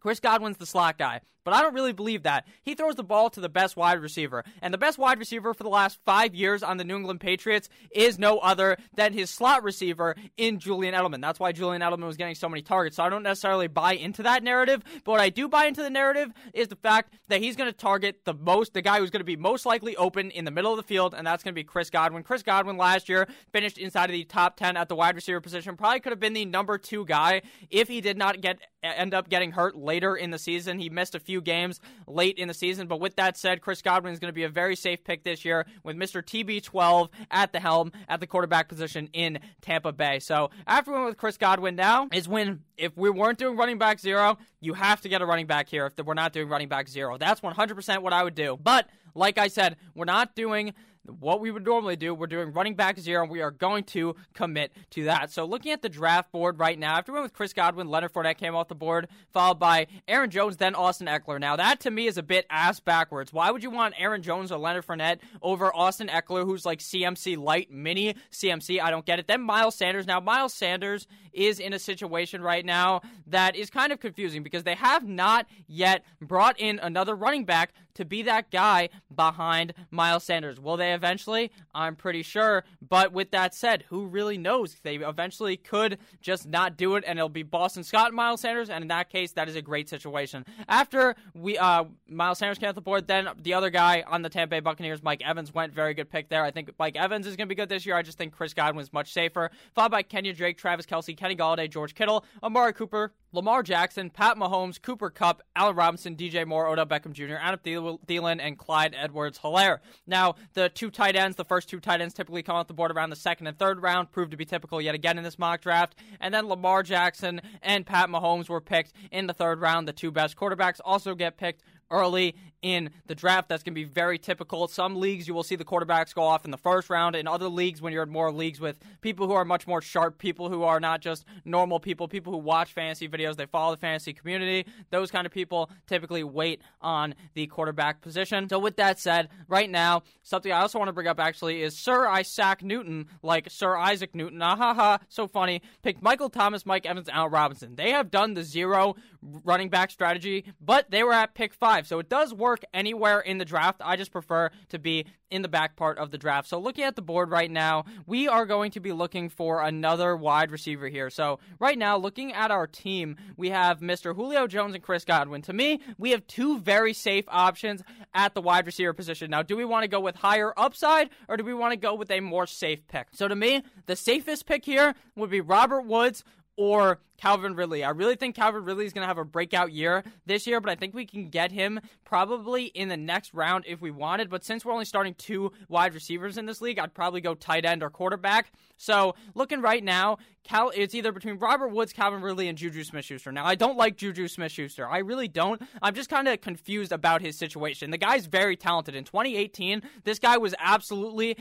Chris 0.00 0.20
Godwin's 0.20 0.58
the 0.58 0.66
slot 0.66 0.98
guy. 0.98 1.20
But 1.44 1.54
I 1.54 1.60
don't 1.60 1.74
really 1.74 1.92
believe 1.92 2.22
that. 2.22 2.46
He 2.62 2.74
throws 2.74 2.96
the 2.96 3.04
ball 3.04 3.30
to 3.30 3.40
the 3.40 3.48
best 3.48 3.76
wide 3.76 4.00
receiver. 4.00 4.44
And 4.62 4.72
the 4.72 4.78
best 4.78 4.98
wide 4.98 5.18
receiver 5.18 5.54
for 5.54 5.62
the 5.62 5.68
last 5.68 5.98
five 6.04 6.34
years 6.34 6.62
on 6.62 6.78
the 6.78 6.84
New 6.84 6.96
England 6.96 7.20
Patriots 7.20 7.68
is 7.90 8.18
no 8.18 8.38
other 8.38 8.78
than 8.94 9.12
his 9.12 9.30
slot 9.30 9.62
receiver 9.62 10.16
in 10.36 10.58
Julian 10.58 10.94
Edelman. 10.94 11.20
That's 11.20 11.38
why 11.38 11.52
Julian 11.52 11.82
Edelman 11.82 12.06
was 12.06 12.16
getting 12.16 12.34
so 12.34 12.48
many 12.48 12.62
targets. 12.62 12.96
So 12.96 13.04
I 13.04 13.10
don't 13.10 13.22
necessarily 13.22 13.68
buy 13.68 13.94
into 13.94 14.22
that 14.22 14.42
narrative. 14.42 14.82
But 15.04 15.12
what 15.12 15.20
I 15.20 15.28
do 15.28 15.48
buy 15.48 15.66
into 15.66 15.82
the 15.82 15.90
narrative 15.90 16.32
is 16.54 16.68
the 16.68 16.76
fact 16.76 17.14
that 17.28 17.40
he's 17.40 17.56
going 17.56 17.70
to 17.70 17.76
target 17.76 18.20
the 18.24 18.34
most, 18.34 18.72
the 18.72 18.82
guy 18.82 18.98
who's 18.98 19.10
going 19.10 19.20
to 19.20 19.24
be 19.24 19.36
most 19.36 19.66
likely 19.66 19.96
open 19.96 20.30
in 20.30 20.44
the 20.44 20.50
middle 20.50 20.72
of 20.72 20.76
the 20.78 20.82
field, 20.82 21.14
and 21.14 21.26
that's 21.26 21.42
going 21.42 21.52
to 21.52 21.58
be 21.58 21.64
Chris 21.64 21.90
Godwin. 21.90 22.22
Chris 22.22 22.42
Godwin 22.42 22.76
last 22.76 23.08
year 23.08 23.28
finished 23.52 23.76
inside 23.76 24.06
of 24.06 24.12
the 24.12 24.24
top 24.24 24.56
10 24.56 24.76
at 24.76 24.88
the 24.88 24.96
wide 24.96 25.14
receiver 25.14 25.40
position. 25.40 25.76
Probably 25.76 26.00
could 26.00 26.12
have 26.12 26.20
been 26.20 26.32
the 26.32 26.44
number 26.44 26.78
two 26.78 27.04
guy 27.04 27.42
if 27.70 27.88
he 27.88 28.00
did 28.00 28.16
not 28.16 28.40
get 28.40 28.58
end 28.82 29.14
up 29.14 29.28
getting 29.28 29.52
hurt 29.52 29.76
later 29.76 30.14
in 30.14 30.30
the 30.30 30.38
season. 30.38 30.78
He 30.78 30.90
missed 30.90 31.14
a 31.14 31.20
few 31.20 31.33
games 31.40 31.80
late 32.06 32.38
in 32.38 32.48
the 32.48 32.54
season, 32.54 32.86
but 32.86 33.00
with 33.00 33.16
that 33.16 33.36
said, 33.36 33.60
Chris 33.60 33.82
Godwin 33.82 34.12
is 34.12 34.18
going 34.18 34.30
to 34.30 34.34
be 34.34 34.44
a 34.44 34.48
very 34.48 34.76
safe 34.76 35.04
pick 35.04 35.24
this 35.24 35.44
year 35.44 35.66
with 35.82 35.96
Mr. 35.96 36.22
TB12 36.22 37.08
at 37.30 37.52
the 37.52 37.60
helm 37.60 37.92
at 38.08 38.20
the 38.20 38.26
quarterback 38.26 38.68
position 38.68 39.08
in 39.12 39.38
Tampa 39.60 39.92
Bay. 39.92 40.18
So 40.18 40.50
after 40.66 40.90
we 40.90 40.96
went 40.96 41.08
with 41.08 41.18
Chris 41.18 41.36
Godwin 41.36 41.76
now 41.76 42.08
is 42.12 42.28
when 42.28 42.60
if 42.76 42.96
we 42.96 43.10
weren't 43.10 43.38
doing 43.38 43.56
running 43.56 43.78
back 43.78 44.00
zero, 44.00 44.38
you 44.60 44.74
have 44.74 45.00
to 45.02 45.08
get 45.08 45.22
a 45.22 45.26
running 45.26 45.46
back 45.46 45.68
here 45.68 45.86
if 45.86 46.04
we're 46.04 46.14
not 46.14 46.32
doing 46.32 46.48
running 46.48 46.68
back 46.68 46.88
zero. 46.88 47.18
That's 47.18 47.40
100% 47.40 48.02
what 48.02 48.12
I 48.12 48.22
would 48.22 48.34
do. 48.34 48.58
But 48.62 48.88
like 49.14 49.38
I 49.38 49.48
said, 49.48 49.76
we're 49.94 50.04
not 50.04 50.34
doing 50.34 50.74
what 51.06 51.40
we 51.40 51.50
would 51.50 51.64
normally 51.64 51.96
do. 51.96 52.14
We're 52.14 52.26
doing 52.26 52.52
running 52.52 52.74
back 52.74 52.98
zero, 52.98 53.22
and 53.22 53.30
we 53.30 53.42
are 53.42 53.50
going 53.50 53.84
to 53.84 54.16
commit 54.32 54.72
to 54.90 55.04
that. 55.04 55.30
So, 55.30 55.44
looking 55.44 55.72
at 55.72 55.82
the 55.82 55.88
draft 55.88 56.32
board 56.32 56.58
right 56.58 56.78
now, 56.78 56.96
after 56.96 57.12
we 57.12 57.16
went 57.16 57.24
with 57.24 57.32
Chris 57.32 57.52
Godwin, 57.52 57.88
Leonard 57.88 58.12
Fournette 58.12 58.38
came 58.38 58.54
off 58.54 58.68
the 58.68 58.74
board, 58.74 59.08
followed 59.32 59.58
by 59.58 59.86
Aaron 60.08 60.30
Jones, 60.30 60.56
then 60.56 60.74
Austin 60.74 61.06
Ekeler. 61.06 61.40
Now, 61.40 61.56
that 61.56 61.80
to 61.80 61.90
me 61.90 62.06
is 62.06 62.18
a 62.18 62.22
bit 62.22 62.46
ass 62.50 62.80
backwards. 62.80 63.32
Why 63.32 63.50
would 63.50 63.62
you 63.62 63.70
want 63.70 63.94
Aaron 63.98 64.22
Jones 64.22 64.50
or 64.50 64.58
Leonard 64.58 64.86
Fournette 64.86 65.18
over 65.42 65.74
Austin 65.74 66.08
Ekeler, 66.08 66.44
who's 66.44 66.64
like 66.64 66.78
CMC 66.78 67.36
light, 67.36 67.70
mini 67.70 68.14
CMC? 68.32 68.80
I 68.80 68.90
don't 68.90 69.06
get 69.06 69.18
it. 69.18 69.26
Then 69.26 69.42
Miles 69.42 69.74
Sanders. 69.74 70.06
Now, 70.06 70.20
Miles 70.20 70.54
Sanders 70.54 71.06
is 71.32 71.58
in 71.58 71.72
a 71.72 71.78
situation 71.78 72.40
right 72.42 72.64
now 72.64 73.02
that 73.26 73.56
is 73.56 73.68
kind 73.68 73.92
of 73.92 74.00
confusing 74.00 74.42
because 74.42 74.62
they 74.62 74.74
have 74.74 75.06
not 75.06 75.46
yet 75.66 76.04
brought 76.20 76.58
in 76.60 76.78
another 76.78 77.14
running 77.14 77.44
back 77.44 77.72
to 77.94 78.04
be 78.04 78.22
that 78.22 78.50
guy 78.50 78.88
behind 79.14 79.74
Miles 79.90 80.24
Sanders. 80.24 80.60
Will 80.60 80.76
they 80.76 80.92
eventually? 80.92 81.50
I'm 81.74 81.96
pretty 81.96 82.22
sure. 82.22 82.64
But 82.86 83.12
with 83.12 83.30
that 83.30 83.54
said, 83.54 83.84
who 83.88 84.06
really 84.06 84.38
knows? 84.38 84.76
They 84.82 84.96
eventually 84.96 85.56
could 85.56 85.98
just 86.20 86.46
not 86.46 86.76
do 86.76 86.96
it, 86.96 87.04
and 87.06 87.18
it'll 87.18 87.28
be 87.28 87.42
Boston 87.42 87.84
Scott 87.84 88.08
and 88.08 88.16
Miles 88.16 88.40
Sanders. 88.40 88.70
And 88.70 88.82
in 88.82 88.88
that 88.88 89.10
case, 89.10 89.32
that 89.32 89.48
is 89.48 89.56
a 89.56 89.62
great 89.62 89.88
situation. 89.88 90.44
After 90.68 91.14
we 91.34 91.58
uh, 91.58 91.84
Miles 92.08 92.38
Sanders 92.38 92.58
came 92.58 92.68
off 92.68 92.74
the 92.74 92.80
board, 92.80 93.06
then 93.06 93.28
the 93.42 93.54
other 93.54 93.70
guy 93.70 94.04
on 94.06 94.22
the 94.22 94.28
Tampa 94.28 94.50
Bay 94.50 94.60
Buccaneers, 94.60 95.02
Mike 95.02 95.22
Evans, 95.24 95.52
went 95.54 95.72
very 95.72 95.94
good 95.94 96.10
pick 96.10 96.28
there. 96.28 96.44
I 96.44 96.50
think 96.50 96.70
Mike 96.78 96.96
Evans 96.96 97.26
is 97.26 97.36
going 97.36 97.48
to 97.48 97.54
be 97.54 97.56
good 97.56 97.68
this 97.68 97.86
year. 97.86 97.96
I 97.96 98.02
just 98.02 98.18
think 98.18 98.32
Chris 98.32 98.54
Godwin 98.54 98.82
is 98.82 98.92
much 98.92 99.12
safer. 99.12 99.50
Followed 99.74 99.90
by 99.90 100.02
Kenya 100.02 100.32
Drake, 100.32 100.58
Travis 100.58 100.86
Kelce, 100.86 101.16
Kenny 101.16 101.36
Golladay, 101.36 101.70
George 101.70 101.94
Kittle, 101.94 102.24
Amari 102.42 102.72
Cooper, 102.72 103.12
Lamar 103.34 103.64
Jackson, 103.64 104.10
Pat 104.10 104.36
Mahomes, 104.36 104.80
Cooper 104.80 105.10
Kupp, 105.10 105.42
Allen 105.56 105.74
Robinson, 105.74 106.14
DJ 106.14 106.46
Moore, 106.46 106.68
Odell 106.68 106.86
Beckham 106.86 107.12
Jr., 107.12 107.34
Adam 107.34 107.58
Thielen, 107.58 108.38
and 108.40 108.56
Clyde 108.56 108.94
Edwards 108.96 109.40
Helaire. 109.40 109.78
Now, 110.06 110.36
the 110.52 110.68
two 110.68 110.88
tight 110.88 111.16
ends, 111.16 111.36
the 111.36 111.44
first 111.44 111.68
two 111.68 111.80
tight 111.80 112.00
ends 112.00 112.14
typically 112.14 112.44
come 112.44 112.54
off 112.54 112.68
the 112.68 112.74
board 112.74 112.92
around 112.92 113.10
the 113.10 113.16
second 113.16 113.48
and 113.48 113.58
third 113.58 113.82
round, 113.82 114.12
proved 114.12 114.30
to 114.30 114.36
be 114.36 114.44
typical 114.44 114.80
yet 114.80 114.94
again 114.94 115.18
in 115.18 115.24
this 115.24 115.36
mock 115.36 115.62
draft. 115.62 115.96
And 116.20 116.32
then 116.32 116.46
Lamar 116.46 116.84
Jackson 116.84 117.40
and 117.60 117.84
Pat 117.84 118.08
Mahomes 118.08 118.48
were 118.48 118.60
picked 118.60 118.92
in 119.10 119.26
the 119.26 119.34
third 119.34 119.60
round. 119.60 119.88
The 119.88 119.92
two 119.92 120.12
best 120.12 120.36
quarterbacks 120.36 120.78
also 120.84 121.16
get 121.16 121.36
picked 121.36 121.64
early 121.90 122.36
in 122.64 122.88
the 123.06 123.14
draft. 123.14 123.50
That's 123.50 123.62
going 123.62 123.74
to 123.74 123.80
be 123.80 123.84
very 123.84 124.18
typical. 124.18 124.66
Some 124.68 124.96
leagues 124.96 125.28
you 125.28 125.34
will 125.34 125.42
see 125.42 125.54
the 125.54 125.66
quarterbacks 125.66 126.14
go 126.14 126.22
off 126.22 126.46
in 126.46 126.50
the 126.50 126.56
first 126.56 126.88
round. 126.88 127.14
In 127.14 127.28
other 127.28 127.46
leagues, 127.48 127.82
when 127.82 127.92
you're 127.92 128.04
in 128.04 128.08
more 128.08 128.32
leagues 128.32 128.58
with 128.58 128.78
people 129.02 129.26
who 129.26 129.34
are 129.34 129.44
much 129.44 129.66
more 129.66 129.82
sharp, 129.82 130.16
people 130.16 130.48
who 130.48 130.62
are 130.62 130.80
not 130.80 131.02
just 131.02 131.26
normal 131.44 131.78
people, 131.78 132.08
people 132.08 132.32
who 132.32 132.38
watch 132.38 132.72
fantasy 132.72 133.06
videos, 133.06 133.36
they 133.36 133.44
follow 133.44 133.74
the 133.74 133.80
fantasy 133.80 134.14
community, 134.14 134.66
those 134.88 135.10
kind 135.10 135.26
of 135.26 135.32
people 135.32 135.70
typically 135.86 136.24
wait 136.24 136.62
on 136.80 137.14
the 137.34 137.46
quarterback 137.48 138.00
position. 138.00 138.48
So, 138.48 138.58
with 138.58 138.76
that 138.76 138.98
said, 138.98 139.28
right 139.46 139.68
now, 139.68 140.02
something 140.22 140.50
I 140.50 140.62
also 140.62 140.78
want 140.78 140.88
to 140.88 140.94
bring 140.94 141.06
up 141.06 141.20
actually 141.20 141.60
is 141.60 141.76
Sir 141.76 142.06
Isaac 142.06 142.62
Newton, 142.62 143.08
like 143.22 143.50
Sir 143.50 143.76
Isaac 143.76 144.14
Newton, 144.14 144.40
ah 144.40 144.56
ha 144.56 144.72
ha, 144.72 144.98
so 145.10 145.26
funny, 145.26 145.60
picked 145.82 146.02
Michael 146.02 146.30
Thomas, 146.30 146.64
Mike 146.64 146.86
Evans, 146.86 147.10
Al 147.10 147.28
Robinson. 147.28 147.76
They 147.76 147.90
have 147.90 148.10
done 148.10 148.32
the 148.32 148.42
zero 148.42 148.96
running 149.20 149.68
back 149.68 149.90
strategy, 149.90 150.46
but 150.62 150.90
they 150.90 151.02
were 151.02 151.12
at 151.12 151.34
pick 151.34 151.52
five. 151.52 151.86
So 151.86 151.98
it 151.98 152.08
does 152.08 152.32
work 152.32 152.53
anywhere 152.72 153.20
in 153.20 153.38
the 153.38 153.44
draft. 153.44 153.80
I 153.84 153.96
just 153.96 154.12
prefer 154.12 154.50
to 154.68 154.78
be 154.78 155.06
in 155.30 155.42
the 155.42 155.48
back 155.48 155.76
part 155.76 155.98
of 155.98 156.10
the 156.10 156.18
draft. 156.18 156.48
So 156.48 156.58
looking 156.58 156.84
at 156.84 156.96
the 156.96 157.02
board 157.02 157.30
right 157.30 157.50
now, 157.50 157.84
we 158.06 158.28
are 158.28 158.46
going 158.46 158.70
to 158.72 158.80
be 158.80 158.92
looking 158.92 159.28
for 159.28 159.62
another 159.62 160.16
wide 160.16 160.50
receiver 160.50 160.88
here. 160.88 161.10
So 161.10 161.40
right 161.58 161.76
now, 161.76 161.96
looking 161.96 162.32
at 162.32 162.50
our 162.50 162.66
team, 162.66 163.16
we 163.36 163.50
have 163.50 163.80
Mr. 163.80 164.14
Julio 164.14 164.46
Jones 164.46 164.74
and 164.74 164.82
Chris 164.82 165.04
Godwin. 165.04 165.42
To 165.42 165.52
me, 165.52 165.80
we 165.98 166.10
have 166.10 166.26
two 166.26 166.60
very 166.60 166.92
safe 166.92 167.24
options 167.28 167.82
at 168.14 168.34
the 168.34 168.40
wide 168.40 168.66
receiver 168.66 168.92
position. 168.92 169.30
Now, 169.30 169.42
do 169.42 169.56
we 169.56 169.64
want 169.64 169.82
to 169.82 169.88
go 169.88 170.00
with 170.00 170.16
higher 170.16 170.52
upside 170.56 171.10
or 171.28 171.36
do 171.36 171.44
we 171.44 171.54
want 171.54 171.72
to 171.72 171.76
go 171.76 171.94
with 171.94 172.10
a 172.10 172.20
more 172.20 172.46
safe 172.46 172.86
pick? 172.86 173.08
So 173.12 173.26
to 173.26 173.34
me, 173.34 173.62
the 173.86 173.96
safest 173.96 174.46
pick 174.46 174.64
here 174.64 174.94
would 175.16 175.30
be 175.30 175.40
Robert 175.40 175.82
Woods 175.82 176.22
or 176.56 177.00
Calvin 177.16 177.54
Ridley. 177.54 177.84
I 177.84 177.90
really 177.90 178.16
think 178.16 178.36
Calvin 178.36 178.64
Ridley 178.64 178.84
is 178.84 178.92
going 178.92 179.02
to 179.02 179.08
have 179.08 179.18
a 179.18 179.24
breakout 179.24 179.72
year 179.72 180.04
this 180.26 180.46
year, 180.46 180.60
but 180.60 180.70
I 180.70 180.74
think 180.74 180.94
we 180.94 181.06
can 181.06 181.30
get 181.30 181.52
him 181.52 181.80
probably 182.04 182.64
in 182.64 182.88
the 182.88 182.96
next 182.96 183.32
round 183.32 183.64
if 183.66 183.80
we 183.80 183.90
wanted. 183.90 184.28
But 184.28 184.44
since 184.44 184.64
we're 184.64 184.72
only 184.72 184.84
starting 184.84 185.14
two 185.14 185.52
wide 185.68 185.94
receivers 185.94 186.36
in 186.36 186.46
this 186.46 186.60
league, 186.60 186.78
I'd 186.78 186.94
probably 186.94 187.20
go 187.20 187.34
tight 187.34 187.64
end 187.64 187.82
or 187.82 187.90
quarterback. 187.90 188.52
So 188.76 189.14
looking 189.34 189.60
right 189.60 189.82
now, 189.82 190.18
Cal, 190.42 190.70
it's 190.74 190.94
either 190.94 191.12
between 191.12 191.38
Robert 191.38 191.68
Woods, 191.68 191.92
Calvin 191.92 192.20
Ridley, 192.20 192.48
and 192.48 192.58
Juju 192.58 192.84
Smith 192.84 193.04
Schuster. 193.04 193.32
Now, 193.32 193.46
I 193.46 193.54
don't 193.54 193.78
like 193.78 193.96
Juju 193.96 194.28
Smith 194.28 194.52
Schuster. 194.52 194.86
I 194.86 194.98
really 194.98 195.28
don't. 195.28 195.62
I'm 195.80 195.94
just 195.94 196.10
kind 196.10 196.28
of 196.28 196.40
confused 196.40 196.92
about 196.92 197.22
his 197.22 197.38
situation. 197.38 197.90
The 197.90 197.98
guy's 197.98 198.26
very 198.26 198.56
talented. 198.56 198.94
In 198.94 199.04
2018, 199.04 199.82
this 200.04 200.18
guy 200.18 200.36
was 200.36 200.54
absolutely 200.58 201.38